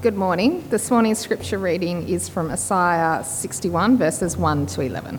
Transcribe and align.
Good 0.00 0.16
morning. 0.16 0.66
This 0.70 0.90
morning's 0.90 1.18
scripture 1.18 1.58
reading 1.58 2.08
is 2.08 2.26
from 2.26 2.50
Isaiah 2.50 3.22
61, 3.22 3.98
verses 3.98 4.34
1 4.34 4.64
to 4.68 4.80
11. 4.80 5.18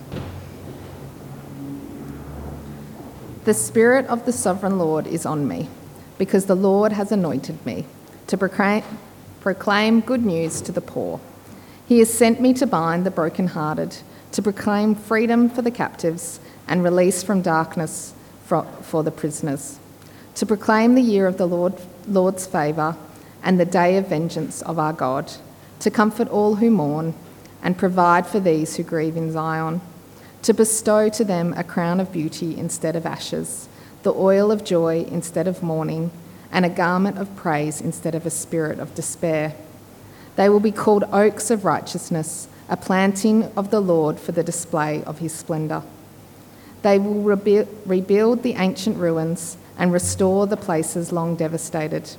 The 3.43 3.53
Spirit 3.53 4.07
of 4.07 4.25
the 4.25 4.31
Sovereign 4.31 4.79
Lord 4.79 5.05
is 5.05 5.23
on 5.23 5.47
me, 5.47 5.69
because 6.17 6.47
the 6.47 6.55
Lord 6.55 6.93
has 6.93 7.11
anointed 7.11 7.63
me 7.63 7.85
to 8.25 8.39
proclaim, 8.39 10.01
good 10.01 10.25
news 10.25 10.61
to 10.61 10.71
the 10.71 10.81
poor. 10.81 11.19
He 11.87 11.99
has 11.99 12.11
sent 12.11 12.41
me 12.41 12.51
to 12.55 12.65
bind 12.65 13.05
the 13.05 13.11
brokenhearted, 13.11 13.97
to 14.31 14.41
proclaim 14.41 14.95
freedom 14.95 15.47
for 15.47 15.61
the 15.61 15.69
captives 15.69 16.39
and 16.67 16.83
release 16.83 17.21
from 17.21 17.43
darkness 17.43 18.15
for, 18.45 18.63
for 18.81 19.03
the 19.03 19.11
prisoners, 19.11 19.77
to 20.33 20.47
proclaim 20.47 20.95
the 20.95 21.03
year 21.03 21.27
of 21.27 21.37
the 21.37 21.47
Lord, 21.47 21.79
Lord's 22.07 22.47
favour 22.47 22.97
and 23.45 23.57
the 23.57 23.65
day 23.65 23.95
of 23.95 24.09
vengeance 24.09 24.61
of 24.63 24.77
our 24.77 24.91
God, 24.91 25.31
to 25.79 25.91
comfort 25.91 26.27
all 26.27 26.55
who 26.55 26.69
mourn 26.71 27.13
and 27.61 27.77
provide 27.77 28.27
for 28.27 28.39
these 28.39 28.75
who 28.75 28.83
grieve 28.83 29.15
in 29.15 29.31
Zion, 29.31 29.79
to 30.41 30.53
bestow 30.53 31.09
to 31.09 31.23
them 31.23 31.53
a 31.55 31.63
crown 31.63 31.99
of 31.99 32.11
beauty 32.11 32.57
instead 32.57 32.95
of 32.95 33.05
ashes, 33.05 33.69
the 34.03 34.13
oil 34.13 34.51
of 34.51 34.63
joy 34.65 35.05
instead 35.09 35.47
of 35.47 35.63
mourning, 35.63 36.11
and 36.51 36.65
a 36.65 36.69
garment 36.69 37.17
of 37.17 37.35
praise 37.35 37.81
instead 37.81 38.15
of 38.15 38.25
a 38.25 38.29
spirit 38.29 38.79
of 38.79 38.93
despair. 38.95 39.55
They 40.35 40.49
will 40.49 40.59
be 40.59 40.71
called 40.71 41.05
oaks 41.11 41.49
of 41.49 41.65
righteousness, 41.65 42.47
a 42.67 42.77
planting 42.77 43.51
of 43.55 43.69
the 43.69 43.79
Lord 43.79 44.19
for 44.19 44.31
the 44.31 44.43
display 44.43 45.03
of 45.03 45.19
his 45.19 45.33
splendour. 45.33 45.83
They 46.81 46.99
will 46.99 47.21
rebuild 47.23 48.43
the 48.43 48.53
ancient 48.53 48.97
ruins 48.97 49.57
and 49.77 49.91
restore 49.91 50.47
the 50.47 50.57
places 50.57 51.11
long 51.11 51.35
devastated. 51.35 52.15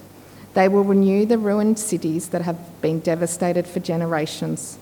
They 0.56 0.68
will 0.68 0.84
renew 0.84 1.26
the 1.26 1.36
ruined 1.36 1.78
cities 1.78 2.30
that 2.30 2.40
have 2.40 2.80
been 2.80 3.00
devastated 3.00 3.66
for 3.66 3.78
generations. 3.78 4.78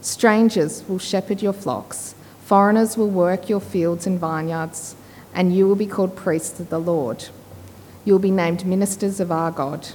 Strangers 0.00 0.82
will 0.88 0.98
shepherd 0.98 1.40
your 1.40 1.52
flocks, 1.52 2.16
foreigners 2.44 2.96
will 2.96 3.08
work 3.08 3.48
your 3.48 3.60
fields 3.60 4.04
and 4.04 4.18
vineyards, 4.18 4.96
and 5.32 5.54
you 5.54 5.68
will 5.68 5.76
be 5.76 5.86
called 5.86 6.16
priests 6.16 6.58
of 6.58 6.70
the 6.70 6.80
Lord. 6.80 7.26
You 8.04 8.14
will 8.14 8.18
be 8.18 8.32
named 8.32 8.66
ministers 8.66 9.20
of 9.20 9.30
our 9.30 9.52
God. 9.52 9.90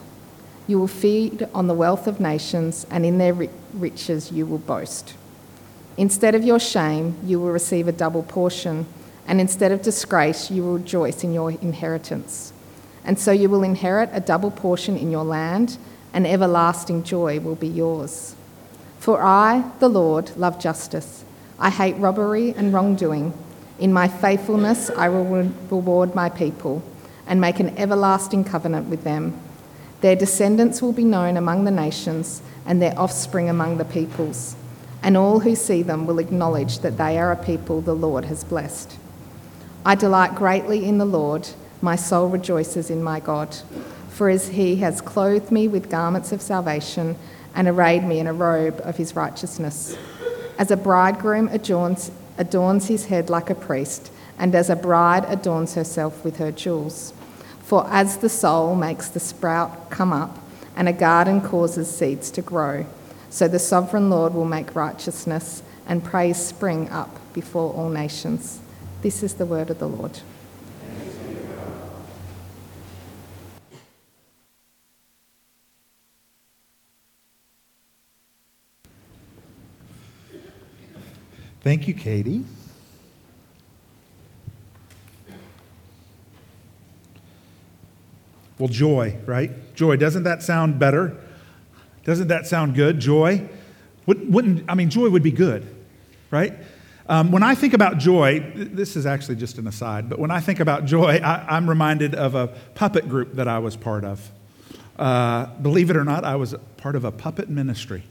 You 0.66 0.80
will 0.80 0.88
feed 0.88 1.46
on 1.54 1.68
the 1.68 1.74
wealth 1.74 2.08
of 2.08 2.22
nations, 2.22 2.88
and 2.90 3.06
in 3.06 3.18
their 3.18 3.50
riches 3.74 4.32
you 4.32 4.46
will 4.46 4.60
boast. 4.60 5.14
Instead 5.98 6.36
of 6.36 6.46
your 6.46 6.58
shame, 6.60 7.18
you 7.26 7.38
will 7.42 7.52
receive 7.52 7.90
a 7.90 7.92
double 7.92 8.24
portion, 8.24 8.86
and 9.28 9.42
instead 9.42 9.74
of 9.74 9.82
disgrace, 9.82 10.50
you 10.50 10.64
will 10.64 10.78
rejoice 10.78 11.22
in 11.26 11.34
your 11.34 11.52
inheritance. 11.52 12.54
And 13.08 13.18
so 13.18 13.32
you 13.32 13.50
will 13.50 13.64
inherit 13.64 14.10
a 14.14 14.20
double 14.20 14.52
portion 14.52 14.98
in 14.98 15.10
your 15.10 15.24
land, 15.24 15.80
and 16.14 16.28
everlasting 16.28 17.04
joy 17.04 17.40
will 17.40 17.56
be 17.56 17.68
yours. 17.68 18.36
For 19.00 19.24
I, 19.24 19.72
the 19.80 19.88
Lord, 19.88 20.36
love 20.36 20.60
justice. 20.60 21.24
I 21.58 21.70
hate 21.70 21.96
robbery 21.96 22.54
and 22.56 22.74
wrongdoing. 22.74 23.34
In 23.80 23.94
my 23.94 24.08
faithfulness, 24.10 24.90
I 24.90 25.08
will 25.08 25.24
reward 25.72 26.14
my 26.14 26.30
people 26.30 26.84
and 27.26 27.40
make 27.40 27.60
an 27.60 27.78
everlasting 27.78 28.44
covenant 28.44 28.88
with 28.90 29.04
them. 29.04 29.40
Their 30.02 30.16
descendants 30.16 30.82
will 30.82 30.94
be 30.94 31.04
known 31.04 31.38
among 31.38 31.64
the 31.64 31.72
nations, 31.72 32.42
and 32.66 32.82
their 32.82 33.00
offspring 33.00 33.50
among 33.50 33.78
the 33.78 33.86
peoples. 33.86 34.56
And 35.02 35.16
all 35.16 35.40
who 35.40 35.56
see 35.56 35.82
them 35.82 36.06
will 36.06 36.20
acknowledge 36.20 36.80
that 36.80 36.98
they 36.98 37.18
are 37.18 37.32
a 37.32 37.38
people 37.38 37.80
the 37.80 37.96
Lord 37.96 38.26
has 38.26 38.44
blessed. 38.44 38.98
I 39.86 39.96
delight 39.96 40.36
greatly 40.36 40.86
in 40.86 40.98
the 40.98 41.06
Lord. 41.06 41.48
My 41.82 41.96
soul 41.96 42.28
rejoices 42.28 42.90
in 42.90 43.04
my 43.04 43.20
God, 43.20 43.56
for 44.10 44.30
as 44.30 44.50
he 44.50 44.78
has 44.78 45.00
clothed 45.00 45.52
me 45.52 45.68
with 45.68 45.90
garments 45.90 46.32
of 46.32 46.42
salvation 46.42 47.16
and 47.54 47.68
arrayed 47.68 48.04
me 48.04 48.20
in 48.20 48.28
a 48.28 48.34
robe 48.34 48.82
of 48.84 48.98
his 48.98 49.16
righteousness. 49.16 49.98
As 50.58 50.72
a 50.72 50.78
bridegroom 50.78 51.50
adorns, 51.50 52.12
adorns 52.38 52.88
his 52.88 53.06
head 53.06 53.30
like 53.30 53.50
a 53.50 53.56
priest, 53.56 54.12
and 54.40 54.56
as 54.56 54.70
a 54.70 54.76
bride 54.76 55.26
adorns 55.28 55.76
herself 55.76 56.24
with 56.24 56.38
her 56.38 56.52
jewels. 56.52 57.14
For 57.60 57.86
as 57.90 58.18
the 58.18 58.30
soul 58.30 58.76
makes 58.76 59.08
the 59.10 59.20
sprout 59.20 59.90
come 59.90 60.14
up, 60.14 60.38
and 60.76 60.88
a 60.88 60.94
garden 60.94 61.42
causes 61.42 61.90
seeds 61.90 62.32
to 62.32 62.42
grow, 62.42 62.86
so 63.30 63.48
the 63.48 63.60
sovereign 63.60 64.10
Lord 64.10 64.34
will 64.34 64.46
make 64.46 64.76
righteousness 64.76 65.62
and 65.88 66.04
praise 66.04 66.38
spring 66.38 66.90
up 66.90 67.20
before 67.34 67.74
all 67.74 67.90
nations. 67.90 68.60
This 69.02 69.22
is 69.22 69.36
the 69.36 69.46
word 69.46 69.70
of 69.70 69.80
the 69.80 69.88
Lord. 69.88 70.20
Thank 81.62 81.88
you, 81.88 81.94
Katie. 81.94 82.44
Well, 88.58 88.70
joy, 88.70 89.18
right? 89.26 89.76
Joy. 89.76 89.98
Doesn't 89.98 90.24
that 90.24 90.42
sound 90.42 90.80
better? 90.80 91.16
Doesn't 92.04 92.30
that 92.30 92.48
sound 92.48 92.74
good? 92.74 93.00
Joy? 93.00 93.48
Wouldn't, 94.06 94.64
I 94.70 94.76
mean, 94.76 94.90
joy 94.90 95.10
would 95.10 95.24
be 95.24 95.32
good, 95.32 95.68
right? 96.32 96.54
Um, 97.10 97.32
when 97.32 97.44
I 97.44 97.56
think 97.56 97.74
about 97.74 97.98
joy, 97.98 98.40
this 98.56 98.96
is 98.96 99.06
actually 99.06 99.36
just 99.36 99.58
an 99.58 99.68
aside, 99.68 100.10
but 100.10 100.18
when 100.18 100.32
I 100.32 100.40
think 100.40 100.60
about 100.60 100.86
joy, 100.86 101.20
I, 101.24 101.58
am 101.58 101.70
reminded 101.70 102.16
of 102.16 102.36
a 102.36 102.48
puppet 102.76 103.08
group 103.08 103.34
that 103.34 103.48
I 103.48 103.60
was 103.60 103.76
part 103.76 104.04
of. 104.04 104.32
Uh, 104.98 105.46
believe 105.62 105.90
it 105.90 105.98
or 105.98 106.04
not, 106.04 106.24
I 106.24 106.36
was 106.36 106.56
part 106.78 106.96
of 106.96 107.06
a 107.06 107.12
puppet 107.12 107.50
ministry. 107.50 108.04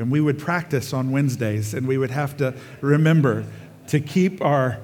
And 0.00 0.10
we 0.10 0.20
would 0.20 0.38
practice 0.38 0.92
on 0.92 1.12
Wednesdays, 1.12 1.74
and 1.74 1.86
we 1.86 1.98
would 1.98 2.10
have 2.10 2.36
to 2.38 2.54
remember 2.80 3.44
to 3.88 4.00
keep 4.00 4.42
our 4.42 4.80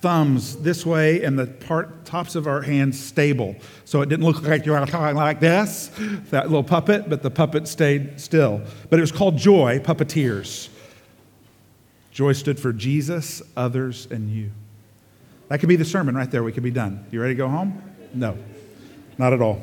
thumbs 0.00 0.56
this 0.56 0.84
way 0.84 1.22
and 1.22 1.38
the 1.38 1.46
part, 1.46 2.04
tops 2.04 2.34
of 2.34 2.46
our 2.46 2.60
hands 2.62 2.98
stable. 2.98 3.56
So 3.84 4.02
it 4.02 4.08
didn't 4.08 4.24
look 4.24 4.42
like 4.42 4.66
you 4.66 4.72
were 4.72 4.84
talking 4.84 5.16
like 5.16 5.40
this, 5.40 5.90
that 6.30 6.44
little 6.48 6.64
puppet, 6.64 7.08
but 7.08 7.22
the 7.22 7.30
puppet 7.30 7.68
stayed 7.68 8.20
still. 8.20 8.60
But 8.90 8.98
it 8.98 9.02
was 9.02 9.12
called 9.12 9.36
Joy, 9.36 9.78
Puppeteers. 9.78 10.68
Joy 12.10 12.32
stood 12.32 12.58
for 12.58 12.72
Jesus, 12.72 13.42
others, 13.56 14.06
and 14.10 14.28
you. 14.28 14.50
That 15.48 15.60
could 15.60 15.68
be 15.68 15.76
the 15.76 15.84
sermon 15.84 16.14
right 16.14 16.30
there. 16.30 16.42
We 16.42 16.52
could 16.52 16.62
be 16.62 16.70
done. 16.70 17.06
You 17.10 17.20
ready 17.20 17.34
to 17.34 17.38
go 17.38 17.48
home? 17.48 17.82
No, 18.12 18.36
not 19.18 19.32
at 19.32 19.40
all. 19.40 19.62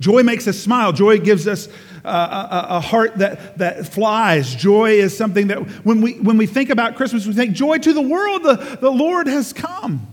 Joy 0.00 0.22
makes 0.22 0.48
us 0.48 0.58
smile. 0.58 0.92
Joy 0.92 1.18
gives 1.18 1.46
us 1.46 1.68
a, 2.04 2.66
a, 2.70 2.80
heart 2.80 3.18
that, 3.18 3.58
that 3.58 3.86
flies. 3.86 4.54
Joy 4.54 4.92
is 4.92 5.14
something 5.14 5.48
that 5.48 5.58
when 5.84 6.00
we, 6.00 6.14
when 6.14 6.38
we 6.38 6.46
think 6.46 6.70
about 6.70 6.96
Christmas, 6.96 7.26
we 7.26 7.34
think, 7.34 7.54
Joy 7.54 7.76
to 7.78 7.92
the 7.92 8.00
world, 8.00 8.42
the, 8.42 8.78
the 8.80 8.90
Lord 8.90 9.26
has 9.26 9.52
come. 9.52 10.06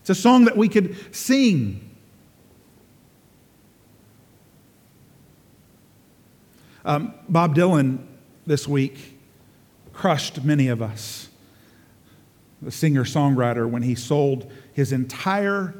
It's 0.00 0.10
a 0.10 0.14
song 0.14 0.44
that 0.44 0.56
we 0.56 0.68
could 0.68 1.14
sing. 1.14 1.84
Um, 6.84 7.14
Bob 7.28 7.56
Dylan 7.56 7.98
this 8.46 8.68
week 8.68 9.18
crushed 9.92 10.44
many 10.44 10.68
of 10.68 10.80
us. 10.80 11.28
The 12.62 12.70
singer 12.70 13.04
songwriter, 13.04 13.68
when 13.68 13.82
he 13.82 13.96
sold 13.96 14.50
his 14.72 14.92
entire 14.92 15.74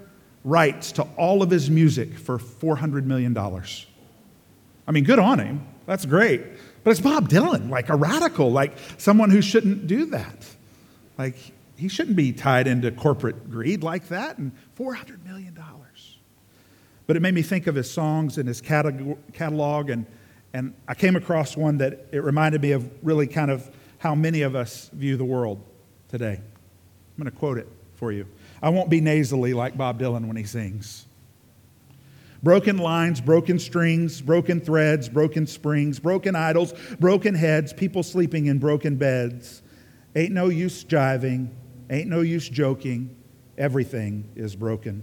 rights 0.44 0.93
to 0.93 1.03
all 1.16 1.43
of 1.43 1.50
his 1.50 1.71
music 1.71 2.19
for 2.19 2.38
$400 2.38 3.04
million. 3.04 3.37
I 3.37 4.91
mean, 4.91 5.04
good 5.04 5.19
on 5.19 5.38
him. 5.38 5.66
That's 5.87 6.06
great. 6.06 6.43
But 6.84 6.93
it's 6.93 7.00
Bob 7.00 7.28
Dylan, 7.28 7.71
like 7.71 7.88
a 7.88 7.97
radical, 7.97 8.50
like 8.50 8.76
someone 8.99 9.31
who 9.31 9.43
shouldn't 9.43 9.87
do 9.87 10.06
that. 10.06 10.47
Like, 11.16 11.37
he 11.76 11.88
shouldn't 11.88 12.16
be 12.16 12.32
tied 12.32 12.66
into 12.66 12.91
corporate 12.91 13.50
greed 13.50 13.82
like 13.82 14.09
that 14.09 14.38
and 14.38 14.53
$400 14.78 15.25
million. 15.25 15.56
But 17.06 17.16
it 17.16 17.20
made 17.20 17.34
me 17.34 17.43
think 17.43 17.66
of 17.66 17.75
his 17.75 17.91
songs 17.91 18.37
and 18.37 18.46
his 18.46 18.61
catalog, 18.61 19.88
and, 19.88 20.05
and 20.52 20.75
I 20.87 20.94
came 20.94 21.17
across 21.17 21.56
one 21.56 21.79
that 21.79 22.06
it 22.12 22.23
reminded 22.23 22.61
me 22.61 22.73
of 22.73 22.91
really 23.02 23.26
kind 23.26 23.50
of 23.50 23.69
how 23.96 24.14
many 24.14 24.43
of 24.43 24.55
us 24.55 24.91
view 24.93 25.17
the 25.17 25.25
world 25.25 25.58
today. 26.08 26.34
I'm 26.34 27.23
going 27.23 27.32
to 27.32 27.38
quote 27.38 27.56
it 27.56 27.67
for 27.94 28.12
you. 28.12 28.26
I 28.62 28.70
won't 28.70 28.90
be 28.90 29.00
nasally 29.00 29.55
like 29.55 29.76
Bob 29.76 30.00
Dylan 30.00 30.26
when 30.26 30.37
he 30.37 30.44
sings. 30.44 31.06
Broken 32.43 32.78
lines, 32.78 33.20
broken 33.20 33.58
strings, 33.58 34.20
broken 34.20 34.60
threads, 34.60 35.08
broken 35.08 35.46
springs, 35.46 35.99
broken 35.99 36.37
idols, 36.37 36.72
broken 37.00 37.34
heads, 37.34 37.72
people 37.72 38.02
sleeping 38.02 38.46
in 38.46 38.58
broken 38.58 38.96
beds. 38.96 39.62
Ain't 40.14 40.32
no 40.32 40.49
use 40.49 40.84
jiving, 40.84 41.49
ain't 41.90 42.08
no 42.08 42.20
use 42.20 42.49
joking. 42.49 43.16
Everything 43.56 44.28
is 44.37 44.55
broken. 44.55 45.02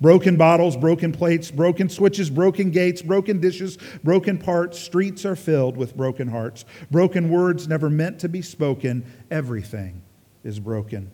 Broken 0.00 0.36
bottles, 0.36 0.76
broken 0.76 1.10
plates, 1.10 1.50
broken 1.50 1.88
switches, 1.88 2.30
broken 2.30 2.70
gates, 2.70 3.02
broken 3.02 3.40
dishes, 3.40 3.76
broken 4.04 4.38
parts. 4.38 4.78
Streets 4.78 5.24
are 5.24 5.34
filled 5.34 5.76
with 5.76 5.96
broken 5.96 6.28
hearts. 6.28 6.64
Broken 6.90 7.28
words 7.30 7.66
never 7.66 7.90
meant 7.90 8.20
to 8.20 8.28
be 8.28 8.42
spoken. 8.42 9.04
Everything 9.30 10.02
is 10.44 10.60
broken. 10.60 11.10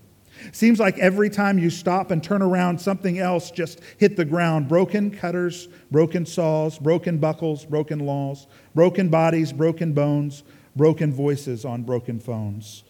Seems 0.52 0.78
like 0.78 0.98
every 0.98 1.30
time 1.30 1.58
you 1.58 1.70
stop 1.70 2.10
and 2.10 2.22
turn 2.22 2.42
around, 2.42 2.80
something 2.80 3.18
else 3.18 3.50
just 3.50 3.80
hit 3.98 4.16
the 4.16 4.24
ground. 4.24 4.68
Broken 4.68 5.10
cutters, 5.10 5.68
broken 5.90 6.26
saws, 6.26 6.78
broken 6.78 7.18
buckles, 7.18 7.64
broken 7.64 8.00
laws, 8.00 8.46
broken 8.74 9.08
bodies, 9.08 9.52
broken 9.52 9.92
bones, 9.92 10.42
broken 10.74 11.12
voices 11.12 11.64
on 11.64 11.82
broken 11.82 12.20
phones. 12.20 12.84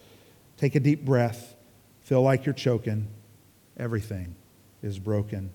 Take 0.57 0.75
a 0.75 0.81
deep 0.81 1.05
breath. 1.05 1.55
Feel 2.03 2.23
like 2.23 2.47
you're 2.47 2.55
choking. 2.55 3.09
Everything 3.77 4.35
is 4.83 4.99
broken. 4.99 5.51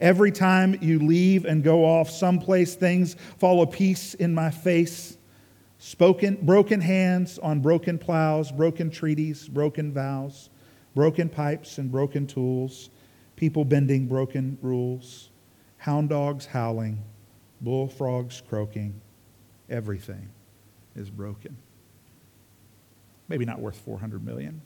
Every 0.00 0.32
time 0.32 0.76
you 0.82 0.98
leave 0.98 1.46
and 1.46 1.64
go 1.64 1.84
off 1.84 2.10
someplace, 2.10 2.74
things 2.74 3.16
fall 3.38 3.62
a 3.62 3.66
piece 3.66 4.14
in 4.14 4.34
my 4.34 4.50
face. 4.50 5.16
Spoken, 5.78 6.38
broken 6.42 6.80
hands 6.80 7.38
on 7.38 7.60
broken 7.60 7.98
plows, 7.98 8.50
broken 8.50 8.90
treaties, 8.90 9.48
broken 9.48 9.92
vows 9.92 10.50
broken 10.98 11.28
pipes 11.28 11.78
and 11.78 11.92
broken 11.92 12.26
tools, 12.26 12.90
people 13.36 13.64
bending 13.64 14.08
broken 14.08 14.58
rules, 14.60 15.28
hound 15.76 16.08
dogs 16.08 16.44
howling, 16.46 17.00
bullfrogs 17.60 18.42
croaking. 18.48 19.00
Everything 19.70 20.28
is 20.96 21.08
broken. 21.08 21.56
Maybe 23.28 23.44
not 23.44 23.60
worth 23.60 23.76
400 23.76 24.26
million, 24.26 24.60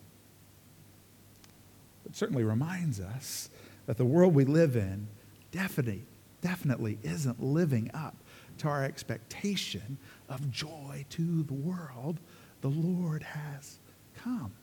but 2.02 2.17
certainly 2.17 2.44
reminds 2.44 2.99
us 2.99 3.50
that 3.84 3.99
the 3.99 4.06
world 4.06 4.34
we 4.34 4.46
live 4.46 4.75
in 4.75 5.08
definitely, 5.50 6.06
definitely 6.40 6.96
isn't 7.02 7.43
living 7.43 7.90
up 7.93 8.17
to 8.56 8.69
our 8.69 8.82
expectation 8.84 9.99
of 10.31 10.50
joy 10.50 11.05
to 11.11 11.43
the 11.43 11.52
world 11.52 12.20
the 12.62 12.69
Lord 12.69 13.23
has 13.23 13.79
come. 14.17 14.55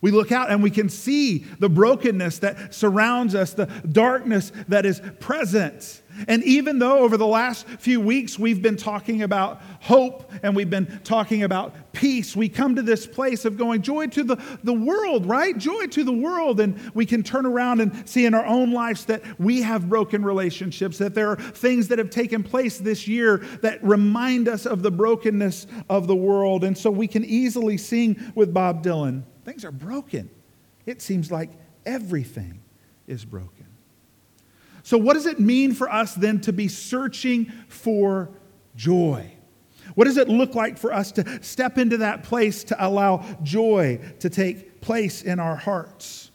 We 0.00 0.10
look 0.10 0.30
out 0.30 0.50
and 0.50 0.62
we 0.62 0.70
can 0.70 0.88
see 0.88 1.38
the 1.58 1.68
brokenness 1.68 2.38
that 2.40 2.72
surrounds 2.74 3.34
us, 3.34 3.52
the 3.52 3.66
darkness 3.90 4.52
that 4.68 4.86
is 4.86 5.02
present. 5.18 6.02
And 6.26 6.42
even 6.44 6.78
though 6.78 6.98
over 7.00 7.16
the 7.16 7.26
last 7.26 7.66
few 7.66 8.00
weeks 8.00 8.38
we've 8.38 8.62
been 8.62 8.76
talking 8.76 9.22
about 9.22 9.60
hope 9.80 10.32
and 10.42 10.56
we've 10.56 10.70
been 10.70 11.00
talking 11.04 11.42
about 11.42 11.92
peace, 11.92 12.34
we 12.34 12.48
come 12.48 12.74
to 12.74 12.82
this 12.82 13.06
place 13.06 13.44
of 13.44 13.56
going, 13.56 13.82
joy 13.82 14.06
to 14.08 14.24
the, 14.24 14.36
the 14.64 14.72
world, 14.72 15.26
right? 15.26 15.56
Joy 15.56 15.86
to 15.88 16.02
the 16.02 16.12
world. 16.12 16.60
And 16.60 16.78
we 16.94 17.06
can 17.06 17.22
turn 17.22 17.46
around 17.46 17.80
and 17.80 18.08
see 18.08 18.24
in 18.24 18.34
our 18.34 18.46
own 18.46 18.72
lives 18.72 19.04
that 19.06 19.22
we 19.38 19.62
have 19.62 19.88
broken 19.88 20.24
relationships, 20.24 20.98
that 20.98 21.14
there 21.14 21.30
are 21.30 21.36
things 21.36 21.88
that 21.88 21.98
have 21.98 22.10
taken 22.10 22.42
place 22.42 22.78
this 22.78 23.06
year 23.06 23.38
that 23.62 23.82
remind 23.84 24.48
us 24.48 24.66
of 24.66 24.82
the 24.82 24.90
brokenness 24.90 25.66
of 25.88 26.06
the 26.06 26.16
world. 26.16 26.64
And 26.64 26.76
so 26.76 26.90
we 26.90 27.06
can 27.06 27.24
easily 27.24 27.76
sing 27.76 28.32
with 28.34 28.52
Bob 28.54 28.82
Dylan. 28.84 29.22
Things 29.48 29.64
are 29.64 29.72
broken. 29.72 30.28
It 30.84 31.00
seems 31.00 31.32
like 31.32 31.48
everything 31.86 32.60
is 33.06 33.24
broken. 33.24 33.64
So, 34.82 34.98
what 34.98 35.14
does 35.14 35.24
it 35.24 35.40
mean 35.40 35.72
for 35.72 35.90
us 35.90 36.14
then 36.14 36.42
to 36.42 36.52
be 36.52 36.68
searching 36.68 37.50
for 37.66 38.28
joy? 38.76 39.32
What 39.94 40.04
does 40.04 40.18
it 40.18 40.28
look 40.28 40.54
like 40.54 40.76
for 40.76 40.92
us 40.92 41.12
to 41.12 41.42
step 41.42 41.78
into 41.78 41.96
that 41.96 42.24
place 42.24 42.62
to 42.64 42.76
allow 42.86 43.24
joy 43.42 44.00
to 44.20 44.28
take 44.28 44.82
place 44.82 45.22
in 45.22 45.40
our 45.40 45.56
hearts? 45.56 46.30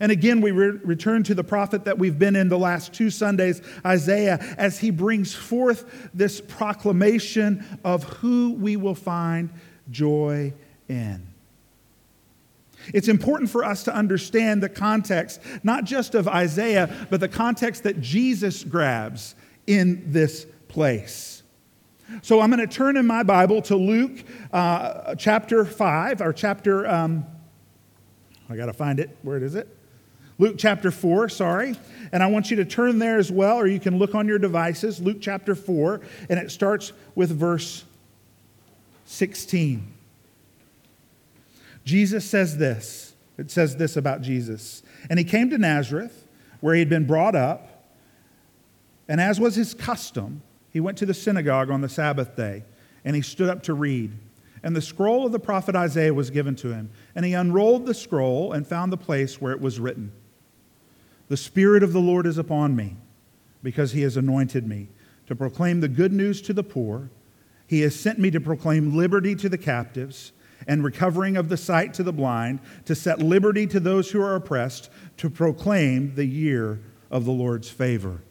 And 0.00 0.10
again, 0.10 0.40
we 0.40 0.50
re- 0.50 0.78
return 0.82 1.22
to 1.24 1.34
the 1.34 1.44
prophet 1.44 1.84
that 1.84 1.98
we've 1.98 2.18
been 2.18 2.36
in 2.36 2.48
the 2.48 2.58
last 2.58 2.94
two 2.94 3.10
Sundays, 3.10 3.60
Isaiah, 3.84 4.38
as 4.56 4.78
he 4.78 4.90
brings 4.90 5.34
forth 5.34 6.08
this 6.14 6.40
proclamation 6.40 7.66
of 7.84 8.04
who 8.04 8.54
we 8.54 8.78
will 8.78 8.94
find 8.94 9.50
joy 9.90 10.54
in. 10.88 11.29
It's 12.92 13.08
important 13.08 13.50
for 13.50 13.64
us 13.64 13.84
to 13.84 13.94
understand 13.94 14.62
the 14.62 14.68
context, 14.68 15.40
not 15.62 15.84
just 15.84 16.14
of 16.14 16.28
Isaiah, 16.28 17.06
but 17.10 17.20
the 17.20 17.28
context 17.28 17.82
that 17.84 18.00
Jesus 18.00 18.64
grabs 18.64 19.34
in 19.66 20.12
this 20.12 20.46
place. 20.68 21.42
So 22.22 22.40
I'm 22.40 22.50
going 22.50 22.66
to 22.66 22.72
turn 22.72 22.96
in 22.96 23.06
my 23.06 23.22
Bible 23.22 23.62
to 23.62 23.76
Luke 23.76 24.24
uh, 24.52 25.14
chapter 25.14 25.64
5, 25.64 26.20
or 26.20 26.32
chapter, 26.32 26.86
um, 26.88 27.24
I 28.48 28.56
got 28.56 28.66
to 28.66 28.72
find 28.72 28.98
it. 28.98 29.16
Where 29.22 29.38
is 29.38 29.54
it? 29.54 29.68
Luke 30.38 30.56
chapter 30.58 30.90
4, 30.90 31.28
sorry. 31.28 31.76
And 32.12 32.22
I 32.22 32.26
want 32.26 32.50
you 32.50 32.56
to 32.56 32.64
turn 32.64 32.98
there 32.98 33.18
as 33.18 33.30
well, 33.30 33.56
or 33.56 33.66
you 33.66 33.78
can 33.78 33.98
look 33.98 34.14
on 34.14 34.26
your 34.26 34.38
devices. 34.38 35.00
Luke 35.00 35.18
chapter 35.20 35.54
4, 35.54 36.00
and 36.28 36.40
it 36.40 36.50
starts 36.50 36.92
with 37.14 37.30
verse 37.30 37.84
16. 39.04 39.99
Jesus 41.84 42.24
says 42.28 42.58
this. 42.58 43.14
It 43.38 43.50
says 43.50 43.76
this 43.76 43.96
about 43.96 44.20
Jesus. 44.20 44.82
And 45.08 45.18
he 45.18 45.24
came 45.24 45.50
to 45.50 45.58
Nazareth, 45.58 46.26
where 46.60 46.74
he 46.74 46.80
had 46.80 46.90
been 46.90 47.06
brought 47.06 47.34
up. 47.34 47.86
And 49.08 49.20
as 49.20 49.40
was 49.40 49.56
his 49.56 49.72
custom, 49.74 50.42
he 50.70 50.78
went 50.78 50.98
to 50.98 51.06
the 51.06 51.14
synagogue 51.14 51.70
on 51.70 51.80
the 51.80 51.88
Sabbath 51.88 52.36
day, 52.36 52.64
and 53.04 53.16
he 53.16 53.22
stood 53.22 53.48
up 53.48 53.62
to 53.64 53.74
read. 53.74 54.12
And 54.62 54.76
the 54.76 54.82
scroll 54.82 55.24
of 55.24 55.32
the 55.32 55.38
prophet 55.38 55.74
Isaiah 55.74 56.12
was 56.12 56.30
given 56.30 56.54
to 56.56 56.72
him. 56.72 56.90
And 57.14 57.24
he 57.24 57.32
unrolled 57.32 57.86
the 57.86 57.94
scroll 57.94 58.52
and 58.52 58.66
found 58.66 58.92
the 58.92 58.98
place 58.98 59.40
where 59.40 59.52
it 59.52 59.60
was 59.60 59.80
written 59.80 60.12
The 61.28 61.36
Spirit 61.36 61.82
of 61.82 61.92
the 61.92 62.00
Lord 62.00 62.26
is 62.26 62.38
upon 62.38 62.76
me, 62.76 62.96
because 63.62 63.92
he 63.92 64.02
has 64.02 64.16
anointed 64.16 64.66
me 64.66 64.88
to 65.26 65.34
proclaim 65.34 65.80
the 65.80 65.88
good 65.88 66.12
news 66.12 66.42
to 66.42 66.52
the 66.52 66.62
poor. 66.62 67.10
He 67.66 67.80
has 67.80 67.98
sent 67.98 68.18
me 68.18 68.30
to 68.32 68.40
proclaim 68.40 68.96
liberty 68.96 69.34
to 69.36 69.48
the 69.48 69.58
captives 69.58 70.32
and 70.66 70.84
recovering 70.84 71.36
of 71.36 71.48
the 71.48 71.56
sight 71.56 71.94
to 71.94 72.02
the 72.02 72.12
blind, 72.12 72.60
to 72.84 72.94
set 72.94 73.20
liberty 73.20 73.66
to 73.66 73.80
those 73.80 74.10
who 74.10 74.20
are 74.20 74.34
oppressed, 74.34 74.90
to 75.16 75.30
proclaim 75.30 76.14
the 76.14 76.26
year 76.26 76.80
of 77.10 77.24
the 77.24 77.32
Lord's 77.32 77.70
favor. 77.70 78.22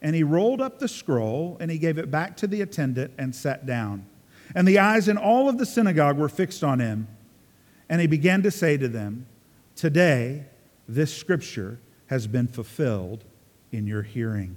And 0.00 0.16
he 0.16 0.22
rolled 0.22 0.60
up 0.60 0.78
the 0.78 0.88
scroll 0.88 1.56
and 1.60 1.70
he 1.70 1.78
gave 1.78 1.96
it 1.96 2.10
back 2.10 2.36
to 2.38 2.46
the 2.46 2.60
attendant 2.60 3.12
and 3.16 3.34
sat 3.34 3.66
down. 3.66 4.06
And 4.54 4.66
the 4.66 4.78
eyes 4.78 5.08
in 5.08 5.16
all 5.16 5.48
of 5.48 5.58
the 5.58 5.66
synagogue 5.66 6.18
were 6.18 6.28
fixed 6.28 6.64
on 6.64 6.80
him. 6.80 7.08
And 7.88 8.00
he 8.00 8.06
began 8.06 8.42
to 8.42 8.50
say 8.50 8.76
to 8.76 8.88
them, 8.88 9.26
Today, 9.76 10.46
this 10.88 11.16
scripture 11.16 11.78
has 12.06 12.26
been 12.26 12.48
fulfilled 12.48 13.24
in 13.70 13.86
your 13.86 14.02
hearing. 14.02 14.56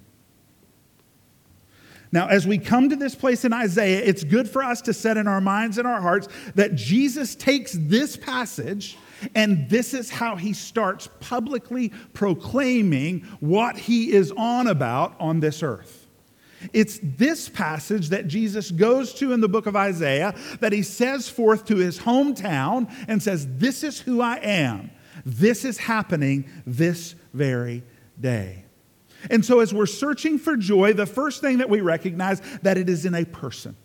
Now, 2.15 2.27
as 2.27 2.47
we 2.47 2.57
come 2.59 2.87
to 2.87 2.95
this 2.95 3.13
place 3.13 3.43
in 3.43 3.51
Isaiah, 3.51 4.01
it's 4.01 4.23
good 4.23 4.49
for 4.49 4.63
us 4.63 4.79
to 4.83 4.93
set 4.93 5.17
in 5.17 5.27
our 5.27 5.41
minds 5.41 5.77
and 5.77 5.85
our 5.85 5.99
hearts 5.99 6.29
that 6.55 6.73
Jesus 6.73 7.35
takes 7.35 7.73
this 7.73 8.15
passage 8.15 8.97
and 9.35 9.69
this 9.69 9.93
is 9.93 10.09
how 10.09 10.37
he 10.37 10.53
starts 10.53 11.09
publicly 11.19 11.91
proclaiming 12.13 13.21
what 13.41 13.75
he 13.77 14.13
is 14.13 14.31
on 14.37 14.67
about 14.67 15.19
on 15.19 15.41
this 15.41 15.61
earth. 15.61 16.07
It's 16.71 17.01
this 17.03 17.49
passage 17.49 18.07
that 18.09 18.27
Jesus 18.27 18.71
goes 18.71 19.13
to 19.15 19.33
in 19.33 19.41
the 19.41 19.49
book 19.49 19.65
of 19.65 19.75
Isaiah 19.75 20.33
that 20.61 20.71
he 20.71 20.83
says 20.83 21.27
forth 21.27 21.65
to 21.65 21.75
his 21.75 21.99
hometown 21.99 22.89
and 23.09 23.21
says, 23.21 23.45
This 23.57 23.83
is 23.83 23.99
who 23.99 24.21
I 24.21 24.37
am. 24.37 24.89
This 25.25 25.65
is 25.65 25.77
happening 25.77 26.49
this 26.65 27.15
very 27.33 27.83
day. 28.21 28.64
And 29.29 29.43
so 29.43 29.59
as 29.59 29.73
we're 29.73 29.85
searching 29.85 30.37
for 30.37 30.55
joy, 30.57 30.93
the 30.93 31.05
first 31.05 31.41
thing 31.41 31.59
that 31.59 31.69
we 31.69 31.81
recognize 31.81 32.41
that 32.61 32.77
it 32.77 32.89
is 32.89 33.05
in 33.05 33.15
a 33.15 33.25
person. 33.25 33.75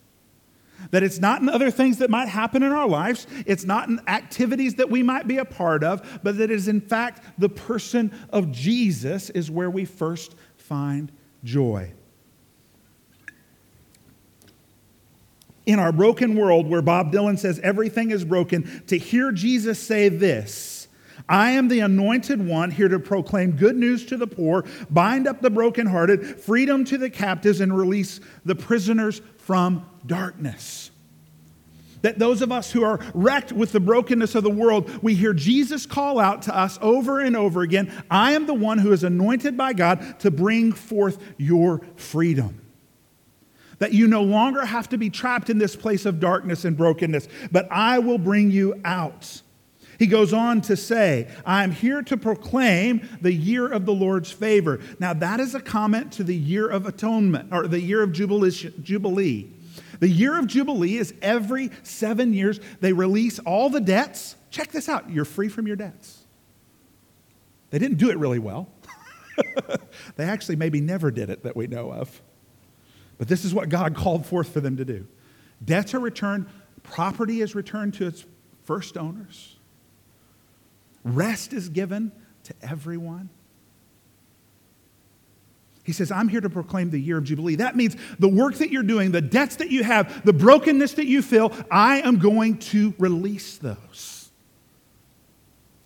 That 0.91 1.03
it's 1.03 1.19
not 1.19 1.43
in 1.43 1.49
other 1.49 1.71
things 1.71 1.99
that 1.99 2.11
might 2.11 2.29
happen 2.29 2.63
in 2.63 2.73
our 2.73 2.89
lives, 2.89 3.27
it's 3.47 3.65
not 3.65 3.89
in 3.89 4.01
activities 4.07 4.77
that 4.77 4.91
we 4.91 5.03
might 5.03 5.29
be 5.29 5.39
a 5.39 5.45
part 5.45 5.85
of, 5.85 6.21
but 6.23 6.39
that 6.39 6.45
it 6.45 6.55
is 6.55 6.69
in 6.69 6.81
fact 6.81 7.23
the 7.39 7.49
person 7.49 8.13
of 8.31 8.51
Jesus 8.51 9.31
is 9.31 9.51
where 9.51 9.71
we 9.71 9.85
first 9.85 10.35
find 10.57 11.13
joy. 11.45 11.93
In 15.67 15.79
our 15.79 15.93
broken 15.93 16.35
world, 16.35 16.67
where 16.67 16.83
Bob 16.83 17.13
Dylan 17.13 17.39
says 17.39 17.61
everything 17.61 18.11
is 18.11 18.25
broken, 18.25 18.83
to 18.87 18.97
hear 18.97 19.31
Jesus 19.31 19.79
say 19.79 20.09
this 20.09 20.80
I 21.31 21.53
am 21.53 21.69
the 21.69 21.81
anointed 21.81 22.45
one 22.45 22.73
here 22.73 22.89
to 22.89 22.99
proclaim 22.99 23.53
good 23.53 23.77
news 23.77 24.05
to 24.07 24.17
the 24.17 24.27
poor, 24.27 24.65
bind 24.91 25.29
up 25.29 25.41
the 25.41 25.49
brokenhearted, 25.49 26.41
freedom 26.41 26.85
to 26.87 26.99
the 26.99 27.09
captives, 27.09 27.61
and 27.61 27.75
release 27.77 28.21
the 28.45 28.57
prisoners 28.57 29.23
from 29.39 29.87
darkness. 30.05 30.91
That 32.03 32.19
those 32.19 32.43
of 32.43 32.51
us 32.51 32.73
who 32.73 32.83
are 32.83 32.99
wrecked 33.15 33.53
with 33.53 33.73
the 33.73 33.79
brokenness 33.79 34.35
of 34.35 34.43
the 34.43 34.51
world, 34.51 34.91
we 35.03 35.15
hear 35.15 35.33
Jesus 35.33 35.87
call 35.87 36.19
out 36.19 36.43
to 36.43 36.57
us 36.57 36.79
over 36.83 37.21
and 37.21 37.37
over 37.37 37.63
again 37.63 37.93
I 38.11 38.33
am 38.33 38.47
the 38.47 38.55
one 38.55 38.79
who 38.79 38.93
is 38.93 39.05
anointed 39.05 39.57
by 39.57 39.75
God 39.75 40.19
to 40.21 40.31
bring 40.31 40.73
forth 40.73 41.23
your 41.37 41.83
freedom 41.97 42.61
that 43.81 43.95
you 43.95 44.07
no 44.07 44.23
longer 44.23 44.65
have 44.65 44.89
to 44.91 44.99
be 44.99 45.11
trapped 45.11 45.49
in 45.51 45.59
this 45.59 45.75
place 45.75 46.05
of 46.05 46.21
darkness 46.21 46.67
and 46.67 46.77
brokenness, 46.77 47.29
but 47.51 47.67
I 47.71 47.99
will 47.99 48.19
bring 48.19 48.51
you 48.51 48.79
out. 48.85 49.41
He 50.01 50.09
goes 50.09 50.33
on 50.33 50.63
to 50.63 50.77
say, 50.77 51.29
I 51.47 51.63
am 51.63 51.71
here 51.71 52.03
to 52.03 52.17
proclaim 52.17 53.09
the 53.21 53.33
year 53.33 53.69
of 53.69 53.87
the 53.87 53.93
Lord's 53.93 54.33
favor. 54.33 54.81
Now, 54.99 55.13
that 55.13 55.39
is 55.39 55.55
a 55.55 55.61
comment 55.61 56.11
to 56.15 56.25
the 56.25 56.35
year 56.35 56.69
of 56.69 56.87
atonement, 56.87 57.53
or 57.53 57.69
the 57.69 57.81
year 57.81 58.03
of 58.03 58.11
Jubilee. 58.11 59.53
The 60.01 60.09
year 60.09 60.37
of 60.39 60.49
Jubilee 60.49 60.97
is 60.97 61.15
every 61.23 61.71
seven 61.85 62.33
years, 62.33 62.59
they 62.81 62.93
release 62.93 63.39
all 63.41 63.71
the 63.71 63.81
debts 63.81 64.35
check 64.51 64.73
this 64.73 64.89
out 64.89 65.09
you're 65.09 65.25
free 65.25 65.49
from 65.49 65.67
your 65.67 65.77
debts. 65.77 66.25
They 67.71 67.79
didn't 67.79 67.99
do 67.99 68.11
it 68.11 68.19
really 68.19 68.39
well. 68.41 68.69
they 70.17 70.25
actually 70.25 70.57
maybe 70.57 70.81
never 70.81 71.11
did 71.11 71.31
it 71.31 71.45
that 71.45 71.57
we 71.57 71.69
know 71.69 71.93
of. 71.93 72.21
But 73.17 73.29
this 73.29 73.45
is 73.45 73.55
what 73.55 73.69
God 73.69 73.95
called 73.97 74.27
forth 74.27 74.49
for 74.53 74.61
them 74.61 74.77
to 74.77 74.85
do. 74.85 75.07
Debts 75.65 75.95
are 75.95 76.01
returned, 76.01 76.47
property 76.83 77.41
is 77.43 77.55
returned 77.55 77.95
to 77.95 78.07
its 78.07 78.25
first 78.65 78.97
owners, 78.97 79.57
rest 81.05 81.53
is 81.53 81.69
given 81.69 82.13
to 82.45 82.55
everyone. 82.63 83.29
He 85.83 85.93
says, 85.93 86.13
I'm 86.13 86.29
here 86.29 86.41
to 86.41 86.51
proclaim 86.51 86.91
the 86.91 87.01
year 87.01 87.19
of 87.19 87.25
Jubilee. 87.25 87.57
That 87.57 87.75
means 87.75 87.97
the 88.19 88.29
work 88.29 88.55
that 88.57 88.71
you're 88.71 88.83
doing, 88.83 89.13
the 89.13 89.21
debts 89.21 89.57
that 89.57 89.71
you 89.71 89.83
have, 89.83 90.25
the 90.25 90.33
brokenness 90.33 90.95
that 90.95 91.07
you 91.07 91.23
feel, 91.23 91.53
I 91.71 92.01
am 92.03 92.19
going 92.19 92.59
to 92.59 92.95
release 92.99 93.57
those. 93.57 94.31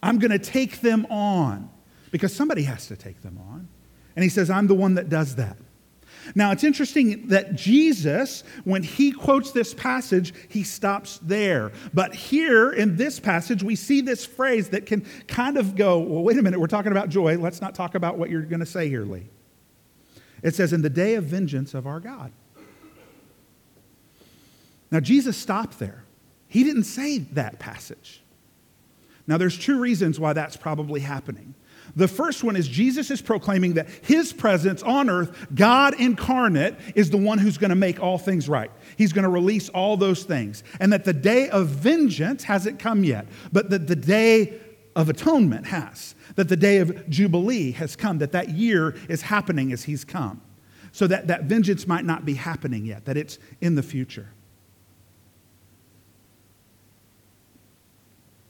I'm 0.02 0.18
going 0.18 0.32
to 0.32 0.38
take 0.38 0.80
them 0.80 1.06
on 1.06 1.70
because 2.10 2.34
somebody 2.34 2.64
has 2.64 2.88
to 2.88 2.96
take 2.96 3.22
them 3.22 3.38
on. 3.48 3.68
And 4.14 4.22
he 4.22 4.28
says, 4.28 4.50
I'm 4.50 4.66
the 4.66 4.74
one 4.74 4.94
that 4.94 5.08
does 5.08 5.36
that. 5.36 5.56
Now, 6.34 6.52
it's 6.52 6.64
interesting 6.64 7.28
that 7.28 7.54
Jesus, 7.54 8.44
when 8.64 8.82
he 8.82 9.12
quotes 9.12 9.52
this 9.52 9.74
passage, 9.74 10.32
he 10.48 10.62
stops 10.62 11.18
there. 11.22 11.72
But 11.92 12.14
here 12.14 12.72
in 12.72 12.96
this 12.96 13.20
passage, 13.20 13.62
we 13.62 13.76
see 13.76 14.00
this 14.00 14.24
phrase 14.24 14.70
that 14.70 14.86
can 14.86 15.06
kind 15.26 15.56
of 15.56 15.76
go, 15.76 15.98
well, 15.98 16.22
wait 16.22 16.38
a 16.38 16.42
minute, 16.42 16.60
we're 16.60 16.66
talking 16.66 16.92
about 16.92 17.08
joy. 17.08 17.36
Let's 17.36 17.60
not 17.60 17.74
talk 17.74 17.94
about 17.94 18.18
what 18.18 18.30
you're 18.30 18.42
going 18.42 18.60
to 18.60 18.66
say 18.66 18.88
here, 18.88 19.04
Lee. 19.04 19.28
It 20.42 20.54
says, 20.54 20.72
in 20.72 20.82
the 20.82 20.90
day 20.90 21.14
of 21.14 21.24
vengeance 21.24 21.74
of 21.74 21.86
our 21.86 22.00
God. 22.00 22.32
Now, 24.90 25.00
Jesus 25.00 25.36
stopped 25.36 25.78
there. 25.78 26.04
He 26.48 26.62
didn't 26.62 26.84
say 26.84 27.18
that 27.18 27.58
passage. 27.58 28.22
Now, 29.26 29.38
there's 29.38 29.58
two 29.58 29.80
reasons 29.80 30.20
why 30.20 30.34
that's 30.34 30.56
probably 30.56 31.00
happening. 31.00 31.54
The 31.96 32.08
first 32.08 32.42
one 32.42 32.56
is 32.56 32.66
Jesus 32.66 33.10
is 33.10 33.22
proclaiming 33.22 33.74
that 33.74 33.88
his 34.02 34.32
presence 34.32 34.82
on 34.82 35.08
earth, 35.08 35.46
God 35.54 35.94
incarnate, 36.00 36.76
is 36.94 37.10
the 37.10 37.16
one 37.16 37.38
who's 37.38 37.56
going 37.56 37.70
to 37.70 37.76
make 37.76 38.02
all 38.02 38.18
things 38.18 38.48
right. 38.48 38.70
He's 38.96 39.12
going 39.12 39.22
to 39.22 39.28
release 39.28 39.68
all 39.68 39.96
those 39.96 40.24
things. 40.24 40.64
And 40.80 40.92
that 40.92 41.04
the 41.04 41.12
day 41.12 41.48
of 41.50 41.68
vengeance 41.68 42.44
hasn't 42.44 42.78
come 42.80 43.04
yet, 43.04 43.26
but 43.52 43.70
that 43.70 43.86
the 43.86 43.96
day 43.96 44.60
of 44.96 45.08
atonement 45.08 45.66
has. 45.66 46.14
That 46.34 46.48
the 46.48 46.56
day 46.56 46.78
of 46.78 47.08
Jubilee 47.08 47.72
has 47.72 47.94
come, 47.94 48.18
that 48.18 48.32
that 48.32 48.50
year 48.50 48.96
is 49.08 49.22
happening 49.22 49.72
as 49.72 49.84
he's 49.84 50.04
come. 50.04 50.40
So 50.90 51.06
that 51.06 51.28
that 51.28 51.44
vengeance 51.44 51.86
might 51.86 52.04
not 52.04 52.24
be 52.24 52.34
happening 52.34 52.84
yet, 52.84 53.04
that 53.04 53.16
it's 53.16 53.38
in 53.60 53.74
the 53.74 53.82
future. 53.82 54.28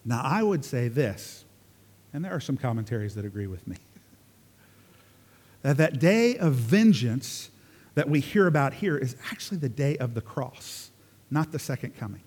Now, 0.04 0.20
I 0.22 0.42
would 0.42 0.64
say 0.64 0.88
this 0.88 1.43
and 2.14 2.24
there 2.24 2.32
are 2.32 2.40
some 2.40 2.56
commentaries 2.56 3.16
that 3.16 3.24
agree 3.24 3.48
with 3.48 3.66
me. 3.66 3.76
that 5.62 5.76
that 5.76 5.98
day 5.98 6.38
of 6.38 6.54
vengeance 6.54 7.50
that 7.96 8.08
we 8.08 8.20
hear 8.20 8.46
about 8.46 8.74
here 8.74 8.96
is 8.96 9.16
actually 9.30 9.58
the 9.58 9.68
day 9.68 9.96
of 9.98 10.14
the 10.14 10.20
cross, 10.20 10.90
not 11.30 11.52
the 11.52 11.58
second 11.58 11.98
coming. 11.98 12.22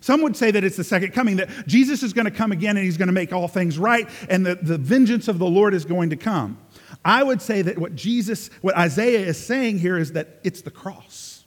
Some 0.00 0.22
would 0.22 0.36
say 0.36 0.52
that 0.52 0.62
it's 0.62 0.76
the 0.76 0.84
second 0.84 1.12
coming, 1.12 1.36
that 1.36 1.48
Jesus 1.66 2.04
is 2.04 2.12
going 2.12 2.26
to 2.26 2.30
come 2.30 2.52
again 2.52 2.76
and 2.76 2.84
he's 2.84 2.96
going 2.96 3.08
to 3.08 3.12
make 3.12 3.32
all 3.32 3.48
things 3.48 3.78
right, 3.78 4.08
and 4.30 4.46
the, 4.46 4.54
the 4.54 4.78
vengeance 4.78 5.26
of 5.26 5.40
the 5.40 5.46
Lord 5.46 5.74
is 5.74 5.84
going 5.84 6.10
to 6.10 6.16
come. 6.16 6.56
I 7.04 7.24
would 7.24 7.42
say 7.42 7.62
that 7.62 7.78
what 7.78 7.96
Jesus, 7.96 8.48
what 8.60 8.76
Isaiah 8.76 9.26
is 9.26 9.44
saying 9.44 9.80
here 9.80 9.98
is 9.98 10.12
that 10.12 10.38
it's 10.44 10.62
the 10.62 10.70
cross. 10.70 11.44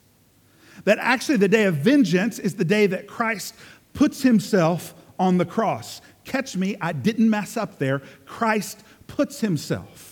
That 0.84 0.98
actually 1.00 1.38
the 1.38 1.48
day 1.48 1.64
of 1.64 1.76
vengeance 1.76 2.40
is 2.40 2.56
the 2.56 2.66
day 2.66 2.88
that 2.88 3.08
Christ 3.08 3.56
puts 3.94 4.22
himself 4.22 4.96
on 5.20 5.38
the 5.38 5.46
cross. 5.46 6.02
Catch 6.26 6.56
me, 6.56 6.76
I 6.82 6.94
didn't 6.94 7.30
mess 7.30 7.58
up 7.58 7.80
there. 7.80 8.02
Christ 8.26 8.84
puts 9.08 9.42
himself 9.42 10.11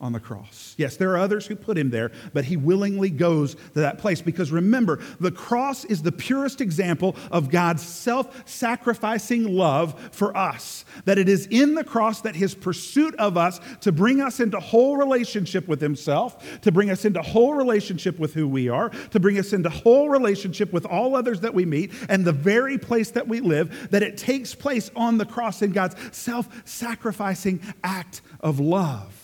on 0.00 0.12
the 0.12 0.20
cross. 0.20 0.74
Yes, 0.78 0.96
there 0.96 1.10
are 1.10 1.18
others 1.18 1.46
who 1.46 1.56
put 1.56 1.76
him 1.76 1.90
there, 1.90 2.12
but 2.32 2.44
he 2.44 2.56
willingly 2.56 3.10
goes 3.10 3.54
to 3.54 3.80
that 3.80 3.98
place 3.98 4.22
because 4.22 4.52
remember, 4.52 5.00
the 5.18 5.32
cross 5.32 5.84
is 5.84 6.02
the 6.02 6.12
purest 6.12 6.60
example 6.60 7.16
of 7.32 7.50
God's 7.50 7.82
self 7.82 8.48
sacrificing 8.48 9.56
love 9.56 9.98
for 10.12 10.36
us. 10.36 10.84
That 11.04 11.18
it 11.18 11.28
is 11.28 11.46
in 11.46 11.74
the 11.74 11.82
cross 11.82 12.20
that 12.20 12.36
his 12.36 12.54
pursuit 12.54 13.14
of 13.16 13.36
us 13.36 13.60
to 13.80 13.90
bring 13.90 14.20
us 14.20 14.38
into 14.38 14.60
whole 14.60 14.96
relationship 14.96 15.66
with 15.66 15.80
himself, 15.80 16.60
to 16.60 16.70
bring 16.70 16.90
us 16.90 17.04
into 17.04 17.20
whole 17.20 17.54
relationship 17.54 18.20
with 18.20 18.34
who 18.34 18.46
we 18.46 18.68
are, 18.68 18.90
to 18.90 19.18
bring 19.18 19.38
us 19.38 19.52
into 19.52 19.68
whole 19.68 20.08
relationship 20.08 20.72
with 20.72 20.86
all 20.86 21.16
others 21.16 21.40
that 21.40 21.54
we 21.54 21.64
meet, 21.64 21.92
and 22.08 22.24
the 22.24 22.32
very 22.32 22.78
place 22.78 23.10
that 23.10 23.26
we 23.26 23.40
live, 23.40 23.90
that 23.90 24.04
it 24.04 24.16
takes 24.16 24.54
place 24.54 24.92
on 24.94 25.18
the 25.18 25.26
cross 25.26 25.60
in 25.60 25.72
God's 25.72 25.96
self 26.16 26.48
sacrificing 26.64 27.60
act 27.82 28.20
of 28.40 28.60
love. 28.60 29.17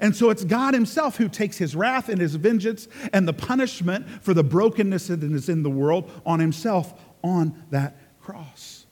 And 0.00 0.14
so 0.14 0.30
it's 0.30 0.44
God 0.44 0.74
Himself 0.74 1.16
who 1.16 1.28
takes 1.28 1.58
His 1.58 1.74
wrath 1.76 2.08
and 2.08 2.20
His 2.20 2.34
vengeance 2.34 2.88
and 3.12 3.26
the 3.26 3.32
punishment 3.32 4.08
for 4.22 4.34
the 4.34 4.44
brokenness 4.44 5.08
that 5.08 5.22
is 5.22 5.48
in 5.48 5.62
the 5.62 5.70
world 5.70 6.10
on 6.24 6.40
Himself 6.40 6.94
on 7.22 7.64
that 7.70 7.96
cross. 8.20 8.86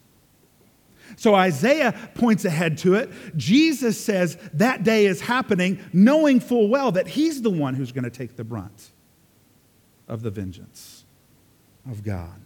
So 1.17 1.35
Isaiah 1.35 1.95
points 2.15 2.45
ahead 2.45 2.79
to 2.79 2.95
it. 2.95 3.11
Jesus 3.37 4.03
says 4.03 4.37
that 4.55 4.83
day 4.83 5.07
is 5.07 5.21
happening, 5.21 5.79
knowing 5.93 6.41
full 6.41 6.69
well 6.69 6.93
that 6.93 7.09
He's 7.09 7.43
the 7.43 7.51
one 7.51 7.75
who's 7.75 7.93
going 7.93 8.05
to 8.05 8.11
take 8.11 8.37
the 8.37 8.45
brunt 8.45 8.91
of 10.09 10.23
the 10.23 10.31
vengeance 10.31 11.05
of 11.91 12.03
God. 12.03 12.41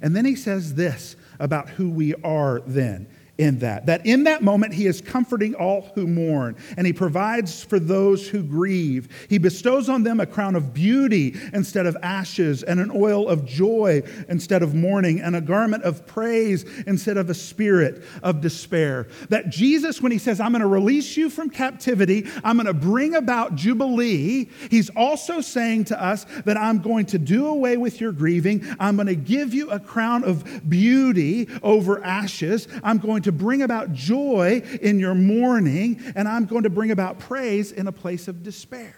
And 0.00 0.16
then 0.16 0.24
He 0.24 0.36
says 0.36 0.74
this 0.74 1.16
about 1.38 1.68
who 1.70 1.90
we 1.90 2.14
are 2.16 2.60
then 2.66 3.06
in 3.38 3.58
that. 3.58 3.86
That 3.86 4.06
in 4.06 4.24
that 4.24 4.42
moment, 4.42 4.74
he 4.74 4.86
is 4.86 5.00
comforting 5.00 5.54
all 5.54 5.90
who 5.94 6.06
mourn, 6.06 6.56
and 6.76 6.86
he 6.86 6.92
provides 6.92 7.62
for 7.62 7.78
those 7.78 8.28
who 8.28 8.42
grieve. 8.42 9.26
He 9.28 9.38
bestows 9.38 9.88
on 9.88 10.02
them 10.02 10.20
a 10.20 10.26
crown 10.26 10.56
of 10.56 10.72
beauty 10.72 11.36
instead 11.52 11.86
of 11.86 11.96
ashes, 12.02 12.62
and 12.62 12.80
an 12.80 12.90
oil 12.94 13.28
of 13.28 13.44
joy 13.44 14.02
instead 14.28 14.62
of 14.62 14.74
mourning, 14.74 15.20
and 15.20 15.36
a 15.36 15.40
garment 15.40 15.84
of 15.84 16.06
praise 16.06 16.64
instead 16.86 17.16
of 17.16 17.28
a 17.28 17.34
spirit 17.34 18.02
of 18.22 18.40
despair. 18.40 19.08
That 19.28 19.50
Jesus, 19.50 20.00
when 20.00 20.12
he 20.12 20.18
says, 20.18 20.40
I'm 20.40 20.52
going 20.52 20.62
to 20.62 20.66
release 20.66 21.16
you 21.16 21.28
from 21.28 21.50
captivity, 21.50 22.26
I'm 22.42 22.56
going 22.56 22.66
to 22.66 22.74
bring 22.74 23.14
about 23.14 23.54
Jubilee, 23.54 24.48
he's 24.70 24.90
also 24.90 25.40
saying 25.40 25.84
to 25.84 26.02
us 26.02 26.24
that 26.44 26.56
I'm 26.56 26.78
going 26.78 27.06
to 27.06 27.18
do 27.18 27.46
away 27.46 27.76
with 27.76 28.00
your 28.00 28.12
grieving. 28.12 28.64
I'm 28.78 28.96
going 28.96 29.08
to 29.08 29.14
give 29.14 29.52
you 29.52 29.70
a 29.70 29.78
crown 29.78 30.24
of 30.24 30.68
beauty 30.68 31.48
over 31.62 32.02
ashes. 32.02 32.68
I'm 32.82 32.98
going 32.98 33.22
to 33.26 33.32
bring 33.32 33.62
about 33.62 33.92
joy 33.92 34.62
in 34.80 34.98
your 34.98 35.14
mourning, 35.14 36.00
and 36.14 36.26
I'm 36.26 36.46
going 36.46 36.62
to 36.62 36.70
bring 36.70 36.90
about 36.90 37.18
praise 37.18 37.72
in 37.72 37.86
a 37.86 37.92
place 37.92 38.28
of 38.28 38.42
despair. 38.42 38.96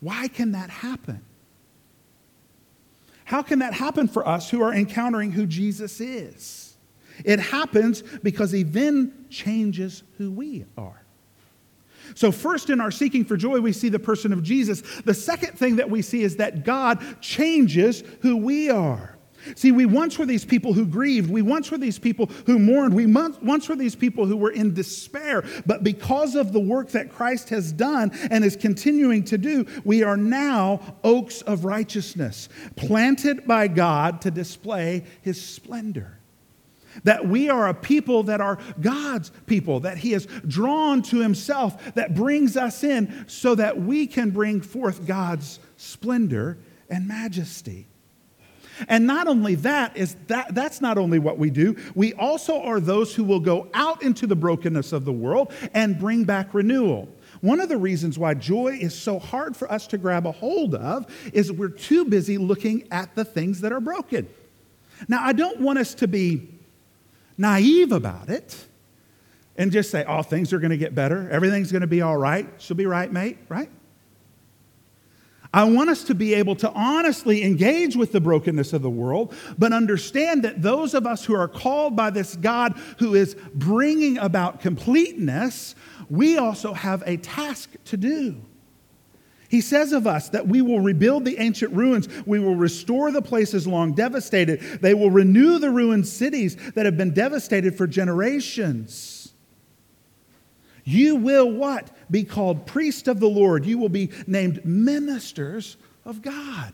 Why 0.00 0.28
can 0.28 0.52
that 0.52 0.70
happen? 0.70 1.22
How 3.24 3.42
can 3.42 3.60
that 3.60 3.74
happen 3.74 4.08
for 4.08 4.26
us 4.26 4.50
who 4.50 4.62
are 4.62 4.74
encountering 4.74 5.32
who 5.32 5.46
Jesus 5.46 6.00
is? 6.00 6.76
It 7.24 7.38
happens 7.38 8.02
because 8.22 8.50
he 8.50 8.62
then 8.62 9.26
changes 9.30 10.02
who 10.18 10.30
we 10.30 10.66
are. 10.76 11.02
So, 12.14 12.32
first 12.32 12.70
in 12.70 12.80
our 12.80 12.90
seeking 12.90 13.24
for 13.24 13.36
joy, 13.36 13.60
we 13.60 13.72
see 13.72 13.88
the 13.88 13.98
person 13.98 14.32
of 14.32 14.42
Jesus. 14.42 14.82
The 15.04 15.14
second 15.14 15.58
thing 15.58 15.76
that 15.76 15.88
we 15.88 16.02
see 16.02 16.22
is 16.22 16.36
that 16.36 16.64
God 16.64 17.02
changes 17.20 18.02
who 18.20 18.36
we 18.36 18.68
are. 18.68 19.16
See, 19.54 19.72
we 19.72 19.86
once 19.86 20.18
were 20.18 20.26
these 20.26 20.44
people 20.44 20.72
who 20.72 20.86
grieved. 20.86 21.30
We 21.30 21.42
once 21.42 21.70
were 21.70 21.78
these 21.78 21.98
people 21.98 22.26
who 22.46 22.58
mourned. 22.58 22.94
We 22.94 23.06
once 23.06 23.68
were 23.68 23.76
these 23.76 23.96
people 23.96 24.26
who 24.26 24.36
were 24.36 24.50
in 24.50 24.74
despair. 24.74 25.44
But 25.66 25.82
because 25.82 26.34
of 26.34 26.52
the 26.52 26.60
work 26.60 26.90
that 26.90 27.10
Christ 27.10 27.48
has 27.50 27.72
done 27.72 28.10
and 28.30 28.44
is 28.44 28.56
continuing 28.56 29.24
to 29.24 29.38
do, 29.38 29.66
we 29.84 30.02
are 30.02 30.16
now 30.16 30.80
oaks 31.02 31.42
of 31.42 31.64
righteousness, 31.64 32.48
planted 32.76 33.46
by 33.46 33.68
God 33.68 34.20
to 34.22 34.30
display 34.30 35.04
his 35.22 35.40
splendor. 35.40 36.18
That 37.04 37.26
we 37.26 37.48
are 37.48 37.68
a 37.68 37.74
people 37.74 38.24
that 38.24 38.40
are 38.40 38.58
God's 38.80 39.30
people, 39.46 39.80
that 39.80 39.98
He 39.98 40.10
has 40.10 40.26
drawn 40.26 41.02
to 41.02 41.20
Himself, 41.20 41.94
that 41.94 42.16
brings 42.16 42.56
us 42.56 42.82
in 42.82 43.26
so 43.28 43.54
that 43.54 43.80
we 43.80 44.08
can 44.08 44.30
bring 44.30 44.60
forth 44.60 45.06
God's 45.06 45.60
splendor 45.76 46.58
and 46.88 47.06
majesty. 47.06 47.86
And 48.88 49.06
not 49.06 49.26
only 49.26 49.54
that 49.56 49.96
is 49.96 50.16
that 50.26 50.54
that's 50.54 50.80
not 50.80 50.98
only 50.98 51.18
what 51.18 51.38
we 51.38 51.50
do, 51.50 51.76
we 51.94 52.12
also 52.14 52.62
are 52.62 52.80
those 52.80 53.14
who 53.14 53.24
will 53.24 53.40
go 53.40 53.68
out 53.74 54.02
into 54.02 54.26
the 54.26 54.36
brokenness 54.36 54.92
of 54.92 55.04
the 55.04 55.12
world 55.12 55.52
and 55.74 55.98
bring 55.98 56.24
back 56.24 56.54
renewal. 56.54 57.08
One 57.40 57.60
of 57.60 57.68
the 57.68 57.76
reasons 57.76 58.18
why 58.18 58.34
joy 58.34 58.78
is 58.80 58.94
so 58.94 59.18
hard 59.18 59.56
for 59.56 59.70
us 59.70 59.86
to 59.88 59.98
grab 59.98 60.26
a 60.26 60.32
hold 60.32 60.74
of 60.74 61.06
is 61.32 61.50
we're 61.50 61.68
too 61.68 62.04
busy 62.04 62.36
looking 62.38 62.86
at 62.90 63.14
the 63.14 63.24
things 63.24 63.60
that 63.62 63.72
are 63.72 63.80
broken. 63.80 64.28
Now, 65.08 65.24
I 65.24 65.32
don't 65.32 65.60
want 65.60 65.78
us 65.78 65.94
to 65.94 66.08
be 66.08 66.48
naive 67.38 67.92
about 67.92 68.28
it 68.28 68.66
and 69.56 69.72
just 69.72 69.90
say, 69.90 70.04
oh, 70.06 70.22
things 70.22 70.52
are 70.52 70.58
going 70.58 70.70
to 70.70 70.76
get 70.76 70.94
better. 70.94 71.28
Everything's 71.30 71.72
going 71.72 71.80
to 71.80 71.86
be 71.86 72.02
all 72.02 72.16
right. 72.16 72.46
She'll 72.58 72.76
be 72.76 72.86
right, 72.86 73.10
mate, 73.10 73.38
right? 73.48 73.70
I 75.52 75.64
want 75.64 75.90
us 75.90 76.04
to 76.04 76.14
be 76.14 76.34
able 76.34 76.54
to 76.56 76.70
honestly 76.72 77.42
engage 77.42 77.96
with 77.96 78.12
the 78.12 78.20
brokenness 78.20 78.72
of 78.72 78.82
the 78.82 78.90
world, 78.90 79.34
but 79.58 79.72
understand 79.72 80.44
that 80.44 80.62
those 80.62 80.94
of 80.94 81.06
us 81.06 81.24
who 81.24 81.34
are 81.34 81.48
called 81.48 81.96
by 81.96 82.10
this 82.10 82.36
God 82.36 82.78
who 82.98 83.14
is 83.14 83.34
bringing 83.54 84.16
about 84.18 84.60
completeness, 84.60 85.74
we 86.08 86.38
also 86.38 86.72
have 86.72 87.02
a 87.04 87.16
task 87.16 87.70
to 87.86 87.96
do. 87.96 88.40
He 89.48 89.60
says 89.60 89.92
of 89.92 90.06
us 90.06 90.28
that 90.28 90.46
we 90.46 90.62
will 90.62 90.78
rebuild 90.78 91.24
the 91.24 91.38
ancient 91.38 91.72
ruins. 91.74 92.08
We 92.24 92.38
will 92.38 92.54
restore 92.54 93.10
the 93.10 93.20
places 93.20 93.66
long 93.66 93.94
devastated. 93.94 94.60
They 94.80 94.94
will 94.94 95.10
renew 95.10 95.58
the 95.58 95.70
ruined 95.70 96.06
cities 96.06 96.56
that 96.74 96.86
have 96.86 96.96
been 96.96 97.12
devastated 97.12 97.76
for 97.76 97.88
generations. 97.88 99.19
You 100.84 101.16
will 101.16 101.50
what? 101.50 101.90
Be 102.10 102.24
called 102.24 102.66
priest 102.66 103.08
of 103.08 103.20
the 103.20 103.28
Lord. 103.28 103.66
You 103.66 103.78
will 103.78 103.88
be 103.88 104.10
named 104.26 104.64
ministers 104.64 105.76
of 106.04 106.22
God. 106.22 106.72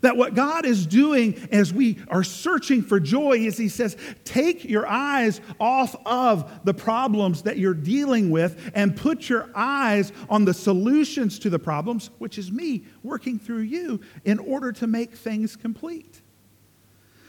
That 0.00 0.16
what 0.16 0.34
God 0.34 0.64
is 0.64 0.86
doing 0.86 1.48
as 1.52 1.72
we 1.72 1.98
are 2.08 2.24
searching 2.24 2.82
for 2.82 2.98
joy 2.98 3.38
is 3.38 3.58
He 3.58 3.68
says, 3.68 3.96
take 4.24 4.64
your 4.64 4.86
eyes 4.86 5.40
off 5.60 5.94
of 6.06 6.64
the 6.64 6.72
problems 6.72 7.42
that 7.42 7.58
you're 7.58 7.74
dealing 7.74 8.30
with 8.30 8.70
and 8.74 8.96
put 8.96 9.28
your 9.28 9.50
eyes 9.54 10.10
on 10.30 10.44
the 10.44 10.54
solutions 10.54 11.38
to 11.40 11.50
the 11.50 11.58
problems, 11.58 12.10
which 12.18 12.38
is 12.38 12.50
me 12.50 12.84
working 13.02 13.38
through 13.38 13.60
you 13.60 14.00
in 14.24 14.38
order 14.38 14.72
to 14.72 14.86
make 14.86 15.14
things 15.14 15.56
complete. 15.56 16.22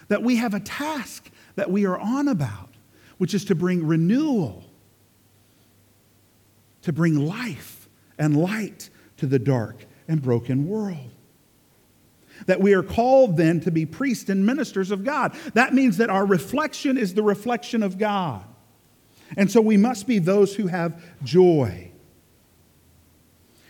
That 0.08 0.24
we 0.24 0.38
have 0.38 0.54
a 0.54 0.60
task 0.60 1.30
that 1.56 1.70
we 1.70 1.86
are 1.86 2.00
on 2.00 2.28
about, 2.28 2.70
which 3.18 3.34
is 3.34 3.46
to 3.46 3.56
bring 3.56 3.86
renewal, 3.86 4.64
to 6.84 6.94
bring 6.94 7.28
life 7.28 7.90
and 8.18 8.38
light 8.38 8.90
to 9.18 9.28
the 9.28 9.40
dark 9.40 9.86
and 10.08 10.22
broken 10.22 10.68
world 10.68 11.10
that 12.46 12.60
we 12.60 12.74
are 12.74 12.84
called 12.84 13.38
then 13.38 13.60
to 13.62 13.72
be 13.72 13.86
priests 13.86 14.30
and 14.30 14.46
ministers 14.46 14.92
of 14.92 15.04
God. 15.04 15.36
That 15.54 15.74
means 15.74 15.98
that 15.98 16.10
our 16.10 16.26
reflection 16.26 16.98
is 16.98 17.14
the 17.14 17.24
reflection 17.24 17.84
of 17.84 17.98
God. 17.98 18.44
And 19.38 19.52
so 19.52 19.62
we 19.62 19.78
must 19.78 20.08
be 20.08 20.20
those 20.20 20.56
who 20.56 20.68
have 20.68 21.02
joy. 21.24 21.92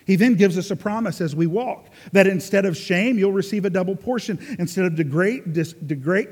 He 0.06 0.18
then 0.18 0.36
gives 0.36 0.58
us 0.58 0.70
a 0.72 0.76
promise 0.76 1.22
as 1.22 1.36
we 1.36 1.48
walk 1.48 1.88
that 2.12 2.28
instead 2.28 2.66
of 2.66 2.76
shame, 2.76 3.18
you'll 3.18 3.32
receive 3.32 3.64
a 3.64 3.70
double 3.70 3.96
portion. 3.96 4.38
Instead 4.60 4.86
of 4.86 4.96
degrade, 4.96 5.54
dis, 5.54 5.74
degrade, 5.74 6.30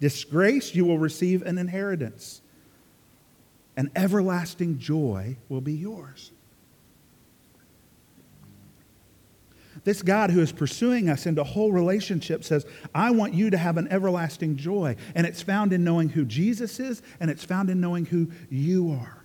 disgrace, 0.00 0.74
you 0.74 0.84
will 0.84 0.98
receive 0.98 1.42
an 1.42 1.58
inheritance. 1.58 2.40
An 3.76 3.90
everlasting 3.96 4.78
joy 4.78 5.36
will 5.48 5.60
be 5.60 5.74
yours. 5.74 6.30
This 9.82 10.00
God 10.00 10.30
who 10.30 10.40
is 10.40 10.52
pursuing 10.52 11.08
us 11.10 11.26
into 11.26 11.44
whole 11.44 11.72
relationship 11.72 12.44
says, 12.44 12.64
I 12.94 13.10
want 13.10 13.34
you 13.34 13.50
to 13.50 13.58
have 13.58 13.76
an 13.76 13.88
everlasting 13.90 14.56
joy. 14.56 14.96
And 15.14 15.26
it's 15.26 15.42
found 15.42 15.72
in 15.72 15.84
knowing 15.84 16.08
who 16.08 16.24
Jesus 16.24 16.80
is, 16.80 17.02
and 17.20 17.30
it's 17.30 17.44
found 17.44 17.68
in 17.68 17.80
knowing 17.80 18.06
who 18.06 18.30
you 18.48 18.92
are. 18.92 19.24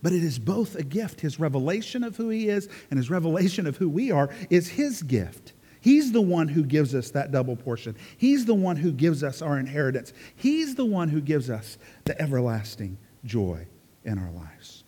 But 0.00 0.12
it 0.12 0.22
is 0.22 0.38
both 0.38 0.76
a 0.76 0.84
gift. 0.84 1.22
His 1.22 1.40
revelation 1.40 2.04
of 2.04 2.16
who 2.16 2.28
he 2.28 2.48
is 2.48 2.68
and 2.90 2.98
his 2.98 3.10
revelation 3.10 3.66
of 3.66 3.78
who 3.78 3.88
we 3.88 4.12
are 4.12 4.30
is 4.48 4.68
his 4.68 5.02
gift. 5.02 5.54
He's 5.80 6.12
the 6.12 6.20
one 6.20 6.48
who 6.48 6.62
gives 6.62 6.94
us 6.94 7.10
that 7.10 7.32
double 7.32 7.56
portion. 7.56 7.96
He's 8.16 8.44
the 8.44 8.54
one 8.54 8.76
who 8.76 8.92
gives 8.92 9.24
us 9.24 9.42
our 9.42 9.58
inheritance. 9.58 10.12
He's 10.36 10.74
the 10.74 10.84
one 10.84 11.08
who 11.08 11.20
gives 11.20 11.50
us 11.50 11.78
the 12.04 12.20
everlasting 12.20 12.98
joy 13.24 13.66
in 14.04 14.18
our 14.18 14.30
lives. 14.30 14.84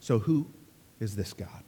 So, 0.00 0.18
who 0.18 0.46
is 0.98 1.16
this 1.16 1.32
God? 1.32 1.62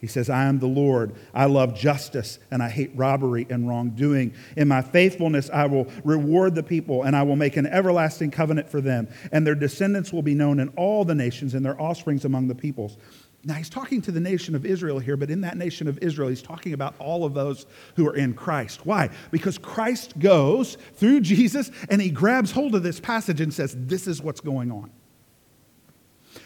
He 0.00 0.06
says, 0.06 0.30
I 0.30 0.44
am 0.44 0.58
the 0.58 0.66
Lord. 0.66 1.14
I 1.34 1.44
love 1.44 1.74
justice 1.74 2.38
and 2.50 2.62
I 2.62 2.70
hate 2.70 2.90
robbery 2.94 3.46
and 3.50 3.68
wrongdoing. 3.68 4.32
In 4.56 4.66
my 4.66 4.80
faithfulness, 4.80 5.50
I 5.50 5.66
will 5.66 5.88
reward 6.04 6.54
the 6.54 6.62
people 6.62 7.02
and 7.02 7.14
I 7.14 7.22
will 7.22 7.36
make 7.36 7.58
an 7.58 7.66
everlasting 7.66 8.30
covenant 8.30 8.70
for 8.70 8.80
them. 8.80 9.08
And 9.30 9.46
their 9.46 9.54
descendants 9.54 10.10
will 10.10 10.22
be 10.22 10.34
known 10.34 10.58
in 10.58 10.70
all 10.70 11.04
the 11.04 11.14
nations 11.14 11.52
and 11.52 11.62
their 11.62 11.78
offsprings 11.80 12.24
among 12.24 12.48
the 12.48 12.54
peoples. 12.54 12.96
Now, 13.42 13.54
he's 13.54 13.70
talking 13.70 14.02
to 14.02 14.12
the 14.12 14.20
nation 14.20 14.54
of 14.54 14.66
Israel 14.66 14.98
here, 14.98 15.16
but 15.16 15.30
in 15.30 15.40
that 15.40 15.56
nation 15.56 15.88
of 15.88 15.98
Israel, 16.02 16.28
he's 16.28 16.42
talking 16.42 16.74
about 16.74 16.94
all 16.98 17.24
of 17.24 17.32
those 17.32 17.64
who 17.96 18.06
are 18.06 18.14
in 18.14 18.34
Christ. 18.34 18.84
Why? 18.84 19.08
Because 19.30 19.56
Christ 19.56 20.18
goes 20.18 20.76
through 20.96 21.22
Jesus 21.22 21.70
and 21.88 22.02
he 22.02 22.10
grabs 22.10 22.52
hold 22.52 22.74
of 22.74 22.82
this 22.82 23.00
passage 23.00 23.40
and 23.40 23.52
says, 23.52 23.74
This 23.78 24.06
is 24.06 24.20
what's 24.20 24.40
going 24.40 24.70
on. 24.70 24.90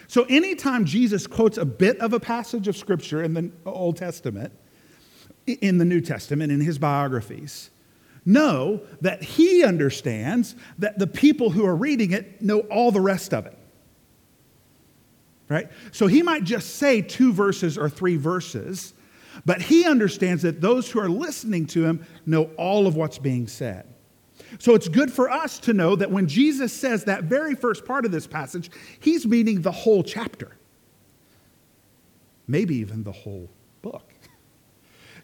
So, 0.06 0.24
anytime 0.28 0.84
Jesus 0.84 1.26
quotes 1.26 1.58
a 1.58 1.64
bit 1.64 1.98
of 1.98 2.12
a 2.12 2.20
passage 2.20 2.68
of 2.68 2.76
Scripture 2.76 3.24
in 3.24 3.34
the 3.34 3.50
Old 3.66 3.96
Testament, 3.96 4.52
in 5.46 5.78
the 5.78 5.84
New 5.84 6.00
Testament, 6.00 6.52
in 6.52 6.60
his 6.60 6.78
biographies, 6.78 7.70
know 8.24 8.80
that 9.00 9.22
he 9.22 9.64
understands 9.64 10.54
that 10.78 10.98
the 11.00 11.08
people 11.08 11.50
who 11.50 11.66
are 11.66 11.74
reading 11.74 12.12
it 12.12 12.40
know 12.40 12.60
all 12.60 12.92
the 12.92 13.00
rest 13.00 13.34
of 13.34 13.46
it. 13.46 13.58
Right? 15.48 15.68
So 15.92 16.06
he 16.06 16.22
might 16.22 16.44
just 16.44 16.76
say 16.76 17.02
two 17.02 17.32
verses 17.32 17.76
or 17.76 17.90
three 17.90 18.16
verses, 18.16 18.94
but 19.44 19.60
he 19.60 19.84
understands 19.84 20.42
that 20.42 20.60
those 20.60 20.90
who 20.90 21.00
are 21.00 21.08
listening 21.08 21.66
to 21.66 21.84
him 21.84 22.06
know 22.24 22.44
all 22.56 22.86
of 22.86 22.96
what's 22.96 23.18
being 23.18 23.46
said. 23.46 23.86
So 24.58 24.74
it's 24.74 24.88
good 24.88 25.12
for 25.12 25.30
us 25.30 25.58
to 25.60 25.72
know 25.72 25.96
that 25.96 26.10
when 26.10 26.26
Jesus 26.26 26.72
says 26.72 27.04
that 27.04 27.24
very 27.24 27.54
first 27.54 27.84
part 27.84 28.04
of 28.04 28.12
this 28.12 28.26
passage, 28.26 28.70
he's 29.00 29.26
meaning 29.26 29.62
the 29.62 29.72
whole 29.72 30.02
chapter, 30.02 30.56
maybe 32.46 32.76
even 32.76 33.02
the 33.02 33.12
whole 33.12 33.50
book. 33.82 34.13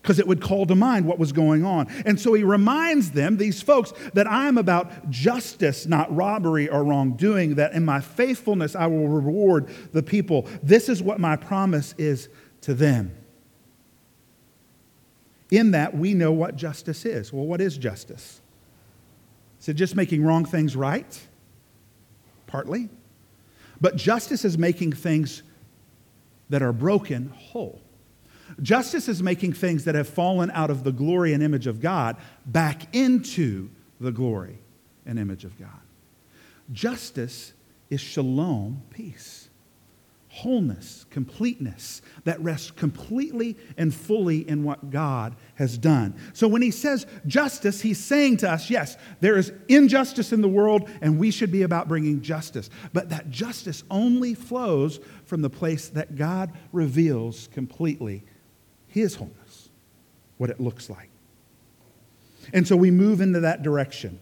Because 0.00 0.18
it 0.18 0.26
would 0.26 0.40
call 0.40 0.64
to 0.64 0.74
mind 0.74 1.04
what 1.04 1.18
was 1.18 1.30
going 1.30 1.62
on. 1.64 1.86
And 2.06 2.18
so 2.18 2.32
he 2.32 2.42
reminds 2.42 3.10
them, 3.10 3.36
these 3.36 3.60
folks, 3.60 3.92
that 4.14 4.26
I 4.26 4.48
am 4.48 4.56
about 4.56 5.10
justice, 5.10 5.86
not 5.86 6.14
robbery 6.14 6.68
or 6.68 6.84
wrongdoing, 6.84 7.56
that 7.56 7.74
in 7.74 7.84
my 7.84 8.00
faithfulness 8.00 8.74
I 8.74 8.86
will 8.86 9.08
reward 9.08 9.68
the 9.92 10.02
people. 10.02 10.48
This 10.62 10.88
is 10.88 11.02
what 11.02 11.20
my 11.20 11.36
promise 11.36 11.94
is 11.98 12.30
to 12.62 12.72
them. 12.72 13.14
In 15.50 15.72
that, 15.72 15.94
we 15.96 16.14
know 16.14 16.32
what 16.32 16.56
justice 16.56 17.04
is. 17.04 17.32
Well, 17.32 17.44
what 17.44 17.60
is 17.60 17.76
justice? 17.76 18.40
Is 19.60 19.68
it 19.68 19.74
just 19.74 19.96
making 19.96 20.24
wrong 20.24 20.46
things 20.46 20.76
right? 20.76 21.20
Partly. 22.46 22.88
But 23.80 23.96
justice 23.96 24.44
is 24.44 24.56
making 24.56 24.92
things 24.92 25.42
that 26.48 26.62
are 26.62 26.72
broken 26.72 27.28
whole. 27.36 27.82
Justice 28.62 29.08
is 29.08 29.22
making 29.22 29.52
things 29.52 29.84
that 29.84 29.94
have 29.94 30.08
fallen 30.08 30.50
out 30.52 30.70
of 30.70 30.84
the 30.84 30.92
glory 30.92 31.32
and 31.32 31.42
image 31.42 31.66
of 31.66 31.80
God 31.80 32.16
back 32.46 32.94
into 32.94 33.70
the 34.00 34.12
glory 34.12 34.58
and 35.06 35.18
image 35.18 35.44
of 35.44 35.58
God. 35.58 35.68
Justice 36.72 37.52
is 37.90 38.00
shalom, 38.00 38.82
peace 38.90 39.50
wholeness, 40.30 41.06
completeness 41.10 42.02
that 42.22 42.40
rests 42.40 42.70
completely 42.70 43.56
and 43.76 43.92
fully 43.92 44.48
in 44.48 44.62
what 44.62 44.90
God 44.90 45.34
has 45.56 45.76
done. 45.76 46.14
So 46.34 46.46
when 46.46 46.62
he 46.62 46.70
says 46.70 47.04
justice, 47.26 47.80
he's 47.80 47.98
saying 47.98 48.38
to 48.38 48.50
us, 48.50 48.70
yes, 48.70 48.96
there 49.18 49.36
is 49.36 49.52
injustice 49.68 50.32
in 50.32 50.40
the 50.40 50.48
world 50.48 50.88
and 51.00 51.18
we 51.18 51.32
should 51.32 51.50
be 51.50 51.62
about 51.62 51.88
bringing 51.88 52.22
justice. 52.22 52.70
But 52.92 53.08
that 53.08 53.30
justice 53.30 53.82
only 53.90 54.34
flows 54.34 55.00
from 55.24 55.42
the 55.42 55.50
place 55.50 55.88
that 55.90 56.14
God 56.14 56.52
reveals 56.72 57.48
completely 57.48 58.22
his 58.90 59.14
wholeness, 59.14 59.68
what 60.38 60.50
it 60.50 60.60
looks 60.60 60.90
like. 60.90 61.08
And 62.52 62.66
so 62.66 62.76
we 62.76 62.90
move 62.90 63.20
into 63.20 63.40
that 63.40 63.62
direction. 63.62 64.18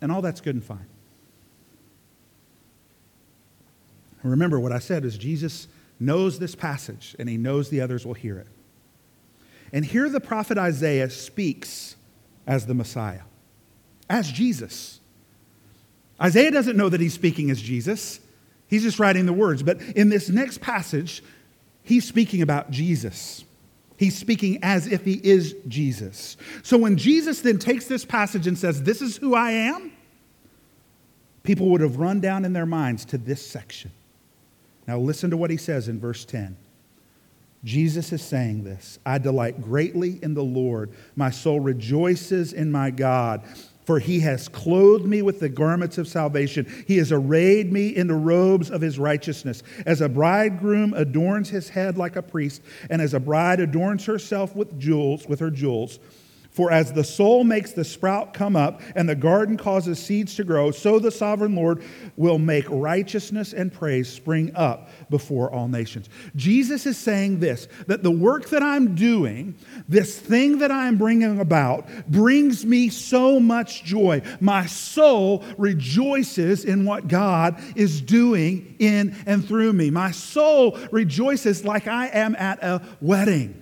And 0.00 0.10
all 0.10 0.22
that's 0.22 0.40
good 0.40 0.56
and 0.56 0.64
fine. 0.64 0.86
Remember, 4.22 4.60
what 4.60 4.72
I 4.72 4.78
said 4.78 5.04
is 5.04 5.18
Jesus 5.18 5.66
knows 5.98 6.38
this 6.38 6.54
passage 6.54 7.16
and 7.18 7.28
he 7.28 7.36
knows 7.36 7.70
the 7.70 7.80
others 7.80 8.06
will 8.06 8.14
hear 8.14 8.38
it. 8.38 8.46
And 9.72 9.84
here 9.84 10.08
the 10.08 10.20
prophet 10.20 10.58
Isaiah 10.58 11.10
speaks 11.10 11.96
as 12.46 12.66
the 12.66 12.74
Messiah, 12.74 13.22
as 14.08 14.30
Jesus. 14.30 15.00
Isaiah 16.20 16.50
doesn't 16.50 16.76
know 16.76 16.88
that 16.88 17.00
he's 17.00 17.14
speaking 17.14 17.50
as 17.50 17.60
Jesus, 17.60 18.20
he's 18.72 18.82
just 18.82 18.98
writing 18.98 19.26
the 19.26 19.34
words. 19.34 19.62
But 19.62 19.82
in 19.82 20.08
this 20.08 20.30
next 20.30 20.62
passage, 20.62 21.22
he's 21.82 22.08
speaking 22.08 22.40
about 22.40 22.70
Jesus. 22.70 23.44
He's 23.98 24.16
speaking 24.16 24.58
as 24.62 24.86
if 24.86 25.04
he 25.04 25.20
is 25.22 25.54
Jesus. 25.68 26.38
So 26.62 26.78
when 26.78 26.96
Jesus 26.96 27.42
then 27.42 27.58
takes 27.58 27.84
this 27.84 28.04
passage 28.04 28.46
and 28.46 28.58
says, 28.58 28.82
This 28.82 29.02
is 29.02 29.18
who 29.18 29.34
I 29.34 29.50
am, 29.50 29.92
people 31.42 31.68
would 31.68 31.82
have 31.82 31.98
run 31.98 32.20
down 32.20 32.46
in 32.46 32.54
their 32.54 32.66
minds 32.66 33.04
to 33.06 33.18
this 33.18 33.46
section. 33.46 33.92
Now 34.88 34.98
listen 34.98 35.28
to 35.30 35.36
what 35.36 35.50
he 35.50 35.58
says 35.58 35.88
in 35.88 36.00
verse 36.00 36.24
10. 36.24 36.56
Jesus 37.62 38.10
is 38.10 38.22
saying 38.22 38.64
this 38.64 38.98
I 39.04 39.18
delight 39.18 39.60
greatly 39.60 40.18
in 40.22 40.32
the 40.32 40.42
Lord. 40.42 40.90
My 41.14 41.30
soul 41.30 41.60
rejoices 41.60 42.54
in 42.54 42.72
my 42.72 42.90
God. 42.90 43.42
For 43.84 43.98
he 43.98 44.20
has 44.20 44.48
clothed 44.48 45.06
me 45.06 45.22
with 45.22 45.40
the 45.40 45.48
garments 45.48 45.98
of 45.98 46.06
salvation. 46.06 46.66
He 46.86 46.98
has 46.98 47.10
arrayed 47.10 47.72
me 47.72 47.88
in 47.88 48.06
the 48.06 48.14
robes 48.14 48.70
of 48.70 48.80
his 48.80 48.98
righteousness. 48.98 49.62
As 49.86 50.00
a 50.00 50.08
bridegroom 50.08 50.94
adorns 50.94 51.48
his 51.50 51.68
head 51.68 51.98
like 51.98 52.16
a 52.16 52.22
priest, 52.22 52.62
and 52.90 53.02
as 53.02 53.12
a 53.12 53.20
bride 53.20 53.58
adorns 53.58 54.04
herself 54.04 54.54
with 54.54 54.78
jewels, 54.78 55.26
with 55.26 55.40
her 55.40 55.50
jewels. 55.50 55.98
For 56.52 56.70
as 56.70 56.92
the 56.92 57.02
soul 57.02 57.44
makes 57.44 57.72
the 57.72 57.84
sprout 57.84 58.34
come 58.34 58.56
up 58.56 58.82
and 58.94 59.08
the 59.08 59.14
garden 59.14 59.56
causes 59.56 59.98
seeds 59.98 60.34
to 60.34 60.44
grow, 60.44 60.70
so 60.70 60.98
the 60.98 61.10
sovereign 61.10 61.56
Lord 61.56 61.82
will 62.16 62.38
make 62.38 62.66
righteousness 62.68 63.54
and 63.54 63.72
praise 63.72 64.06
spring 64.06 64.52
up 64.54 64.90
before 65.08 65.50
all 65.50 65.66
nations. 65.66 66.10
Jesus 66.36 66.84
is 66.84 66.98
saying 66.98 67.40
this 67.40 67.68
that 67.86 68.02
the 68.02 68.10
work 68.10 68.50
that 68.50 68.62
I'm 68.62 68.94
doing, 68.94 69.54
this 69.88 70.18
thing 70.18 70.58
that 70.58 70.70
I'm 70.70 70.98
bringing 70.98 71.40
about, 71.40 71.88
brings 72.08 72.66
me 72.66 72.90
so 72.90 73.40
much 73.40 73.82
joy. 73.82 74.20
My 74.38 74.66
soul 74.66 75.42
rejoices 75.56 76.66
in 76.66 76.84
what 76.84 77.08
God 77.08 77.58
is 77.74 78.02
doing 78.02 78.76
in 78.78 79.16
and 79.24 79.46
through 79.46 79.72
me. 79.72 79.90
My 79.90 80.10
soul 80.10 80.78
rejoices 80.90 81.64
like 81.64 81.86
I 81.86 82.08
am 82.08 82.36
at 82.36 82.62
a 82.62 82.82
wedding. 83.00 83.61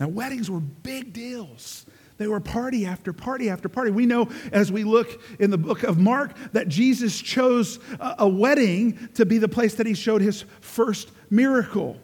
Now, 0.00 0.08
weddings 0.08 0.50
were 0.50 0.60
big 0.60 1.12
deals. 1.12 1.84
They 2.16 2.26
were 2.26 2.40
party 2.40 2.86
after 2.86 3.12
party 3.12 3.50
after 3.50 3.68
party. 3.68 3.90
We 3.90 4.06
know 4.06 4.30
as 4.50 4.72
we 4.72 4.82
look 4.82 5.22
in 5.38 5.50
the 5.50 5.58
book 5.58 5.82
of 5.84 5.98
Mark 5.98 6.32
that 6.52 6.68
Jesus 6.68 7.18
chose 7.18 7.78
a, 7.98 8.28
wedding 8.28 9.08
to 9.14 9.24
be 9.24 9.38
the 9.38 9.48
place 9.48 9.74
that 9.74 9.86
he 9.86 9.94
showed 9.94 10.22
his 10.22 10.44
first 10.60 11.10
miracle. 11.30 11.98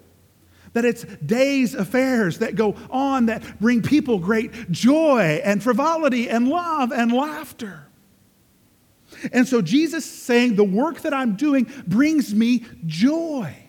That 0.75 0.85
it's 0.85 1.05
days 1.05 1.75
affairs 1.75 2.39
that 2.39 2.55
go 2.55 2.77
on 2.91 3.27
that 3.27 3.61
bring 3.61 3.83
people 3.83 4.19
great 4.19 4.71
joy 4.71 5.41
and 5.43 5.63
frivolity 5.63 6.29
and 6.29 6.49
love 6.49 6.93
and 6.93 7.13
laughter. 7.13 7.87
And 9.33 9.49
so 9.49 9.63
Jesus 9.63 10.05
saying, 10.05 10.57
The 10.57 10.65
work 10.65 11.01
that 11.03 11.15
I'm 11.15 11.37
doing 11.37 11.71
brings 11.87 12.35
me 12.35 12.65
joy. 12.85 13.66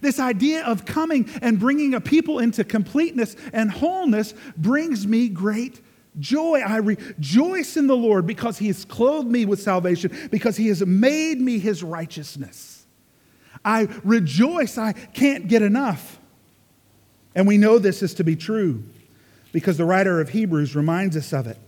This 0.00 0.18
idea 0.18 0.64
of 0.64 0.84
coming 0.84 1.28
and 1.42 1.58
bringing 1.58 1.94
a 1.94 2.00
people 2.00 2.38
into 2.38 2.64
completeness 2.64 3.36
and 3.52 3.70
wholeness 3.70 4.34
brings 4.56 5.06
me 5.06 5.28
great 5.28 5.80
joy. 6.18 6.60
I 6.60 6.76
rejoice 6.76 7.76
in 7.76 7.86
the 7.86 7.96
Lord 7.96 8.26
because 8.26 8.58
he 8.58 8.68
has 8.68 8.84
clothed 8.84 9.30
me 9.30 9.44
with 9.44 9.60
salvation, 9.60 10.28
because 10.30 10.56
he 10.56 10.68
has 10.68 10.84
made 10.84 11.40
me 11.40 11.58
his 11.58 11.82
righteousness. 11.82 12.86
I 13.64 13.88
rejoice. 14.04 14.78
I 14.78 14.92
can't 14.92 15.48
get 15.48 15.62
enough. 15.62 16.18
And 17.34 17.46
we 17.46 17.58
know 17.58 17.78
this 17.78 18.02
is 18.02 18.14
to 18.14 18.24
be 18.24 18.36
true 18.36 18.84
because 19.52 19.76
the 19.76 19.84
writer 19.84 20.20
of 20.20 20.30
Hebrews 20.30 20.74
reminds 20.76 21.16
us 21.16 21.32
of 21.32 21.46
it. 21.46 21.58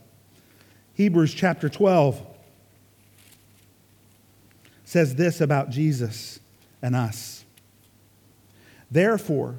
Hebrews 0.95 1.35
chapter 1.35 1.69
12 1.69 2.21
says 4.85 5.15
this 5.17 5.41
about 5.41 5.71
Jesus 5.71 6.39
and 6.83 6.95
us. 6.95 7.34
Therefore, 8.91 9.57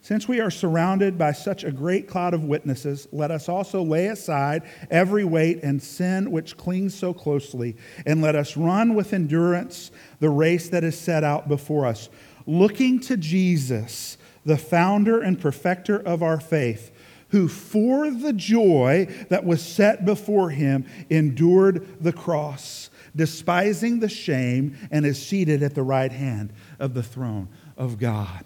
since 0.00 0.26
we 0.26 0.40
are 0.40 0.50
surrounded 0.50 1.18
by 1.18 1.32
such 1.32 1.64
a 1.64 1.72
great 1.72 2.08
cloud 2.08 2.32
of 2.32 2.44
witnesses, 2.44 3.08
let 3.12 3.30
us 3.30 3.48
also 3.48 3.82
lay 3.82 4.06
aside 4.06 4.62
every 4.90 5.24
weight 5.24 5.62
and 5.62 5.82
sin 5.82 6.30
which 6.30 6.56
clings 6.56 6.94
so 6.94 7.12
closely, 7.12 7.76
and 8.06 8.22
let 8.22 8.34
us 8.34 8.56
run 8.56 8.94
with 8.94 9.12
endurance 9.12 9.90
the 10.20 10.30
race 10.30 10.70
that 10.70 10.84
is 10.84 10.98
set 10.98 11.24
out 11.24 11.48
before 11.48 11.84
us, 11.84 12.08
looking 12.46 13.00
to 13.00 13.16
Jesus, 13.16 14.16
the 14.46 14.56
founder 14.56 15.20
and 15.20 15.38
perfecter 15.38 15.98
of 15.98 16.22
our 16.22 16.40
faith, 16.40 16.90
who 17.30 17.46
for 17.46 18.10
the 18.10 18.32
joy 18.32 19.06
that 19.28 19.44
was 19.44 19.60
set 19.60 20.06
before 20.06 20.48
him 20.48 20.86
endured 21.10 22.02
the 22.02 22.14
cross, 22.14 22.88
despising 23.14 23.98
the 23.98 24.08
shame, 24.08 24.74
and 24.90 25.04
is 25.04 25.20
seated 25.20 25.62
at 25.62 25.74
the 25.74 25.82
right 25.82 26.12
hand 26.12 26.50
of 26.78 26.94
the 26.94 27.02
throne 27.02 27.48
of 27.78 27.98
God. 27.98 28.44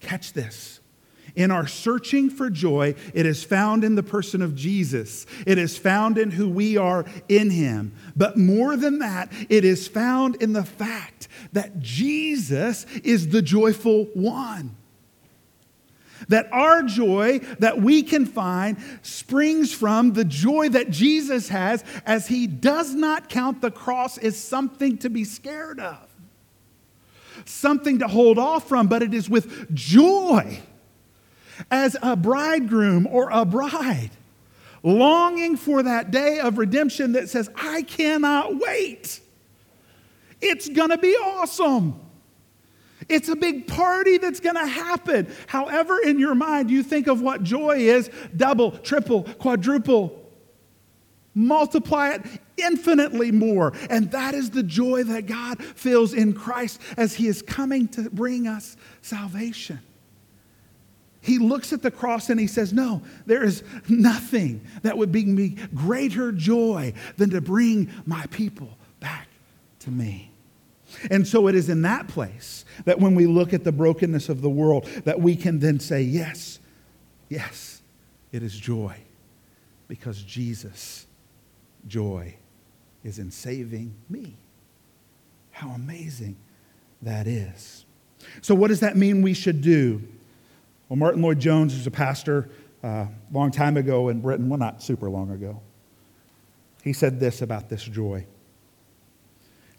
Catch 0.00 0.34
this. 0.34 0.80
In 1.36 1.50
our 1.50 1.66
searching 1.66 2.28
for 2.28 2.50
joy, 2.50 2.94
it 3.14 3.24
is 3.24 3.44
found 3.44 3.84
in 3.84 3.94
the 3.94 4.02
person 4.02 4.42
of 4.42 4.56
Jesus. 4.56 5.26
It 5.46 5.58
is 5.58 5.78
found 5.78 6.18
in 6.18 6.32
who 6.32 6.48
we 6.48 6.76
are 6.76 7.04
in 7.28 7.50
him. 7.50 7.92
But 8.16 8.36
more 8.36 8.76
than 8.76 8.98
that, 8.98 9.32
it 9.48 9.64
is 9.64 9.86
found 9.86 10.36
in 10.36 10.52
the 10.52 10.64
fact 10.64 11.28
that 11.52 11.78
Jesus 11.78 12.84
is 13.04 13.28
the 13.28 13.42
joyful 13.42 14.06
one. 14.14 14.76
That 16.28 16.48
our 16.52 16.82
joy 16.82 17.38
that 17.60 17.80
we 17.80 18.02
can 18.02 18.26
find 18.26 18.76
springs 19.02 19.72
from 19.72 20.12
the 20.12 20.24
joy 20.24 20.68
that 20.70 20.90
Jesus 20.90 21.48
has 21.48 21.82
as 22.04 22.26
he 22.28 22.46
does 22.46 22.94
not 22.94 23.28
count 23.28 23.62
the 23.62 23.70
cross 23.70 24.18
as 24.18 24.36
something 24.36 24.98
to 24.98 25.08
be 25.08 25.24
scared 25.24 25.80
of 25.80 26.09
something 27.44 27.98
to 28.00 28.08
hold 28.08 28.38
off 28.38 28.68
from, 28.68 28.86
but 28.86 29.02
it 29.02 29.14
is 29.14 29.28
with 29.28 29.74
joy 29.74 30.60
as 31.70 31.96
a 32.02 32.16
bridegroom 32.16 33.06
or 33.06 33.30
a 33.30 33.44
bride, 33.44 34.10
longing 34.82 35.56
for 35.56 35.82
that 35.82 36.10
day 36.10 36.40
of 36.40 36.58
redemption 36.58 37.12
that 37.12 37.28
says, 37.28 37.50
I 37.54 37.82
cannot 37.82 38.58
wait. 38.58 39.20
It's 40.40 40.68
going 40.68 40.90
to 40.90 40.98
be 40.98 41.14
awesome. 41.14 42.00
It's 43.08 43.28
a 43.28 43.36
big 43.36 43.66
party 43.66 44.18
that's 44.18 44.40
going 44.40 44.54
to 44.54 44.66
happen. 44.66 45.28
However, 45.46 45.98
in 45.98 46.18
your 46.18 46.34
mind, 46.34 46.70
you 46.70 46.82
think 46.82 47.08
of 47.08 47.20
what 47.20 47.42
joy 47.42 47.78
is 47.78 48.10
double, 48.36 48.72
triple, 48.72 49.24
quadruple. 49.24 50.19
Multiply 51.34 52.14
it 52.14 52.22
infinitely 52.56 53.30
more. 53.30 53.72
And 53.88 54.10
that 54.10 54.34
is 54.34 54.50
the 54.50 54.62
joy 54.62 55.04
that 55.04 55.26
God 55.26 55.62
feels 55.62 56.12
in 56.12 56.32
Christ 56.32 56.80
as 56.96 57.14
He 57.14 57.28
is 57.28 57.42
coming 57.42 57.88
to 57.88 58.10
bring 58.10 58.46
us 58.46 58.76
salvation. 59.02 59.80
He 61.22 61.38
looks 61.38 61.72
at 61.72 61.82
the 61.82 61.90
cross 61.90 62.30
and 62.30 62.40
he 62.40 62.46
says, 62.46 62.72
No, 62.72 63.02
there 63.26 63.44
is 63.44 63.62
nothing 63.88 64.66
that 64.82 64.96
would 64.96 65.12
bring 65.12 65.34
me 65.34 65.56
greater 65.74 66.32
joy 66.32 66.94
than 67.18 67.30
to 67.30 67.40
bring 67.40 67.90
my 68.06 68.24
people 68.26 68.78
back 69.00 69.28
to 69.80 69.90
me. 69.90 70.30
And 71.10 71.26
so 71.28 71.46
it 71.46 71.54
is 71.54 71.68
in 71.68 71.82
that 71.82 72.08
place 72.08 72.64
that 72.84 72.98
when 72.98 73.14
we 73.14 73.26
look 73.26 73.52
at 73.52 73.64
the 73.64 73.70
brokenness 73.70 74.28
of 74.28 74.40
the 74.40 74.50
world, 74.50 74.86
that 75.04 75.20
we 75.20 75.36
can 75.36 75.58
then 75.60 75.78
say, 75.78 76.00
Yes, 76.02 76.58
yes, 77.28 77.82
it 78.32 78.42
is 78.42 78.58
joy 78.58 78.96
because 79.88 80.22
Jesus 80.22 81.06
joy 81.86 82.34
is 83.04 83.18
in 83.18 83.30
saving 83.30 83.94
me. 84.08 84.36
How 85.50 85.70
amazing 85.70 86.36
that 87.02 87.26
is. 87.26 87.84
So, 88.42 88.54
what 88.54 88.68
does 88.68 88.80
that 88.80 88.96
mean 88.96 89.22
we 89.22 89.34
should 89.34 89.62
do? 89.62 90.02
Well, 90.88 90.96
Martyn 90.96 91.22
Lloyd-Jones 91.22 91.74
is 91.74 91.86
a 91.86 91.90
pastor 91.90 92.50
a 92.82 92.86
uh, 92.86 93.06
long 93.30 93.50
time 93.50 93.76
ago 93.76 94.08
in 94.08 94.20
Britain, 94.20 94.48
well, 94.48 94.58
not 94.58 94.82
super 94.82 95.10
long 95.10 95.30
ago. 95.30 95.60
He 96.82 96.92
said 96.92 97.20
this 97.20 97.42
about 97.42 97.68
this 97.68 97.84
joy. 97.84 98.24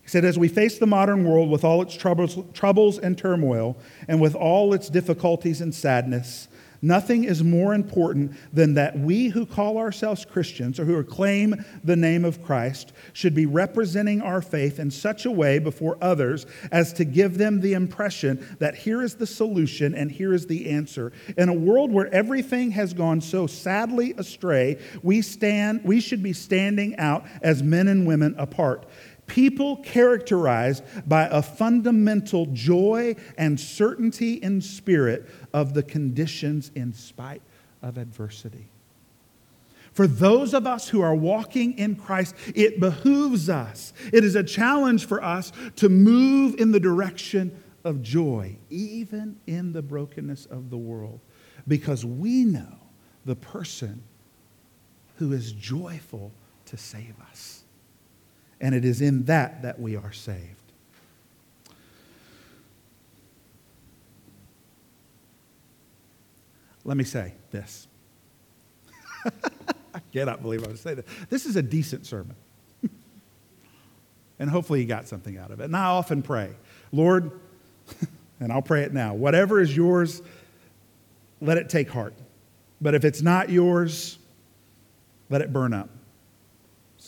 He 0.02 0.08
said, 0.08 0.24
As 0.24 0.38
we 0.38 0.48
face 0.48 0.78
the 0.78 0.88
modern 0.88 1.24
world 1.24 1.50
with 1.50 1.64
all 1.64 1.82
its 1.82 1.96
troubles, 1.96 2.38
troubles 2.54 3.00
and 3.00 3.18
turmoil, 3.18 3.78
and 4.08 4.22
with 4.22 4.36
all 4.36 4.74
its 4.74 4.90
difficulties 4.90 5.62
and 5.62 5.74
sadness, 5.74 6.48
Nothing 6.82 7.26
is 7.26 7.44
more 7.44 7.74
important 7.74 8.34
than 8.54 8.74
that 8.74 8.98
we 8.98 9.28
who 9.28 9.46
call 9.46 9.78
ourselves 9.78 10.26
Christians 10.26 10.80
or 10.80 10.86
who 10.86 11.04
claim 11.04 11.64
the 11.84 11.96
name 11.96 12.26
of 12.26 12.44
Christ 12.44 12.94
should 13.14 13.36
be 13.36 13.46
representing 13.46 14.22
our 14.22 14.42
faith 14.42 14.80
in 14.80 14.90
such 14.90 15.26
a 15.26 15.32
way 15.32 15.60
before 15.60 15.98
others 16.02 16.48
as 16.72 16.92
to 16.94 17.06
give 17.06 17.38
them 17.38 17.62
the 17.62 17.74
impression 17.74 18.58
that 18.60 18.76
here 18.76 19.04
is 19.04 19.16
the 19.16 19.28
solution 19.28 19.94
and 19.94 20.12
here 20.12 20.34
is 20.34 20.48
the 20.48 20.70
answer. 20.70 21.12
In 21.38 21.50
a 21.50 21.54
world 21.54 21.92
where 21.92 22.12
everything 22.14 22.72
has 22.72 22.94
gone 22.94 23.22
so 23.22 23.46
sadly 23.46 24.14
astray, 24.18 24.80
we 25.04 25.22
stand 25.22 25.82
we 25.84 26.02
should 26.02 26.24
be 26.24 26.34
standing 26.34 26.98
out 26.98 27.26
as 27.42 27.62
men 27.62 27.88
and 27.88 28.08
women 28.08 28.34
apart 28.38 28.88
people 29.32 29.78
characterized 29.78 30.84
by 31.08 31.26
a 31.28 31.42
fundamental 31.42 32.48
joy 32.48 33.16
and 33.38 33.58
certainty 33.58 34.34
in 34.34 34.60
spirit 34.60 35.30
of 35.54 35.74
the 35.74 35.82
conditions 35.82 36.70
in 36.76 36.92
spite 36.92 37.42
of 37.82 37.98
adversity. 37.98 38.68
For 39.94 40.06
those 40.06 40.54
of 40.54 40.68
us 40.68 40.90
who 40.90 41.02
are 41.02 41.16
walking 41.16 41.78
in 41.78 41.96
Christ, 41.96 42.36
it 42.54 42.82
behooves 42.82 43.50
us. 43.50 43.94
It 44.12 44.26
is 44.26 44.36
a 44.36 44.44
challenge 44.44 45.06
for 45.06 45.24
us 45.24 45.54
to 45.78 45.88
move 45.88 46.56
in 46.60 46.74
the 46.74 46.80
direction 46.80 47.58
of 47.86 48.02
joy, 48.02 48.58
even 48.70 49.40
in 49.48 49.72
the 49.72 49.82
brokenness 49.82 50.46
of 50.48 50.70
the 50.70 50.78
world, 50.78 51.22
because 51.70 52.04
we 52.04 52.44
know 52.44 52.80
the 53.24 53.38
person 53.38 54.04
who 55.16 55.32
is 55.32 55.54
joyful 55.54 56.34
to 56.66 56.76
save 56.76 57.16
us 57.30 57.61
and 58.62 58.76
it 58.76 58.86
is 58.86 59.02
in 59.02 59.26
that 59.26 59.64
that 59.64 59.80
we 59.80 59.98
are 59.98 60.14
saved. 60.14 60.40
Let 66.86 66.96
me 66.96 67.04
say 67.04 67.34
this. 67.52 67.88
I 69.94 70.00
cannot 70.14 70.42
believe 70.42 70.64
I 70.64 70.68
would 70.68 70.80
say 70.80 70.94
that. 70.94 71.06
This 71.30 71.46
is 71.46 71.56
a 71.56 71.62
decent 71.62 72.06
sermon. 72.06 72.36
and 74.40 74.50
hopefully 74.50 74.82
you 74.82 74.88
got 74.88 75.08
something 75.08 75.38
out 75.38 75.52
of 75.52 75.60
it. 75.60 75.66
And 75.66 75.76
I 75.76 75.86
often 75.86 76.22
pray, 76.22 76.52
Lord, 76.92 77.32
and 78.40 78.52
I'll 78.52 78.62
pray 78.62 78.84
it 78.84 78.94
now, 78.94 79.14
whatever 79.14 79.60
is 79.60 79.76
yours, 79.76 80.22
let 81.40 81.58
it 81.58 81.70
take 81.70 81.90
heart. 81.90 82.14
But 82.80 82.96
if 82.96 83.06
it's 83.06 83.22
not 83.22 83.50
yours, 83.50 84.18
let 85.30 85.42
it 85.42 85.52
burn 85.52 85.74
up 85.74 85.90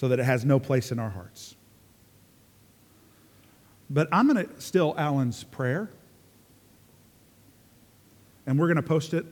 so 0.03 0.09
that 0.09 0.19
it 0.19 0.25
has 0.25 0.43
no 0.43 0.59
place 0.59 0.91
in 0.91 0.99
our 0.99 1.11
hearts. 1.11 1.55
But 3.89 4.09
I'm 4.11 4.27
going 4.27 4.45
to 4.45 4.61
steal 4.61 4.93
Alan's 4.97 5.45
prayer, 5.45 5.89
and 8.45 8.59
we're 8.59 8.67
going 8.67 8.75
to 8.75 8.83
post 8.83 9.13
it 9.13 9.25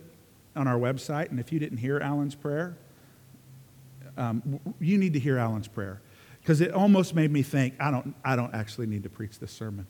on 0.56 0.70
our 0.70 0.78
website. 0.80 1.30
And 1.30 1.42
if 1.42 1.52
you 1.52 1.60
didn't 1.60 1.80
hear 1.80 2.00
Alan's 2.00 2.36
prayer, 2.36 2.78
um, 4.16 4.62
you 4.80 4.98
need 4.98 5.12
to 5.12 5.20
hear 5.20 5.38
Alan's 5.38 5.68
prayer 5.68 6.02
because 6.40 6.62
it 6.62 6.72
almost 6.72 7.16
made 7.16 7.32
me 7.32 7.44
think 7.44 7.74
I 7.78 7.92
don't, 7.92 8.16
I 8.24 8.38
don't 8.38 8.56
actually 8.56 8.88
need 8.88 9.04
to 9.04 9.10
preach 9.10 9.40
this 9.40 9.52
sermon. 9.52 9.88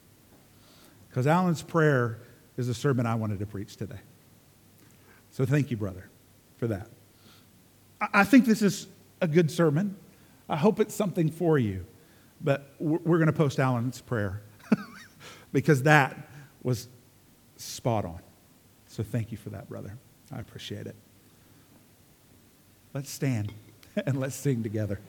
Because 1.10 1.28
Alan's 1.28 1.62
prayer 1.62 2.22
is 2.58 2.70
a 2.70 2.74
sermon 2.74 3.06
I 3.06 3.14
wanted 3.14 3.38
to 3.38 3.46
preach 3.46 3.76
today. 3.76 4.00
So 5.30 5.46
thank 5.46 5.70
you, 5.70 5.78
brother, 5.78 6.10
for 6.58 6.66
that. 6.66 6.88
I 8.12 8.24
think 8.24 8.46
this 8.46 8.64
is 8.64 8.88
a 9.22 9.28
good 9.28 9.52
sermon. 9.52 9.96
I 10.50 10.58
hope 10.58 10.80
it's 10.80 10.96
something 10.96 11.30
for 11.30 11.58
you. 11.58 11.86
But 12.44 12.74
we're 12.80 13.18
going 13.18 13.28
to 13.28 13.34
post 13.34 13.60
Alan's 13.60 14.02
prayer 14.02 14.42
because 15.54 15.84
that 15.84 16.30
was 16.64 16.88
spot 17.56 18.06
on. 18.06 18.20
So 18.88 19.04
thank 19.04 19.32
you 19.32 19.38
for 19.38 19.50
that, 19.52 19.70
brother. 19.70 19.98
I 20.32 20.40
appreciate 20.40 20.88
it. 20.88 20.96
Let's 22.94 23.12
stand 23.12 23.54
and 24.06 24.20
let's 24.20 24.36
sing 24.36 24.64
together. 24.64 25.00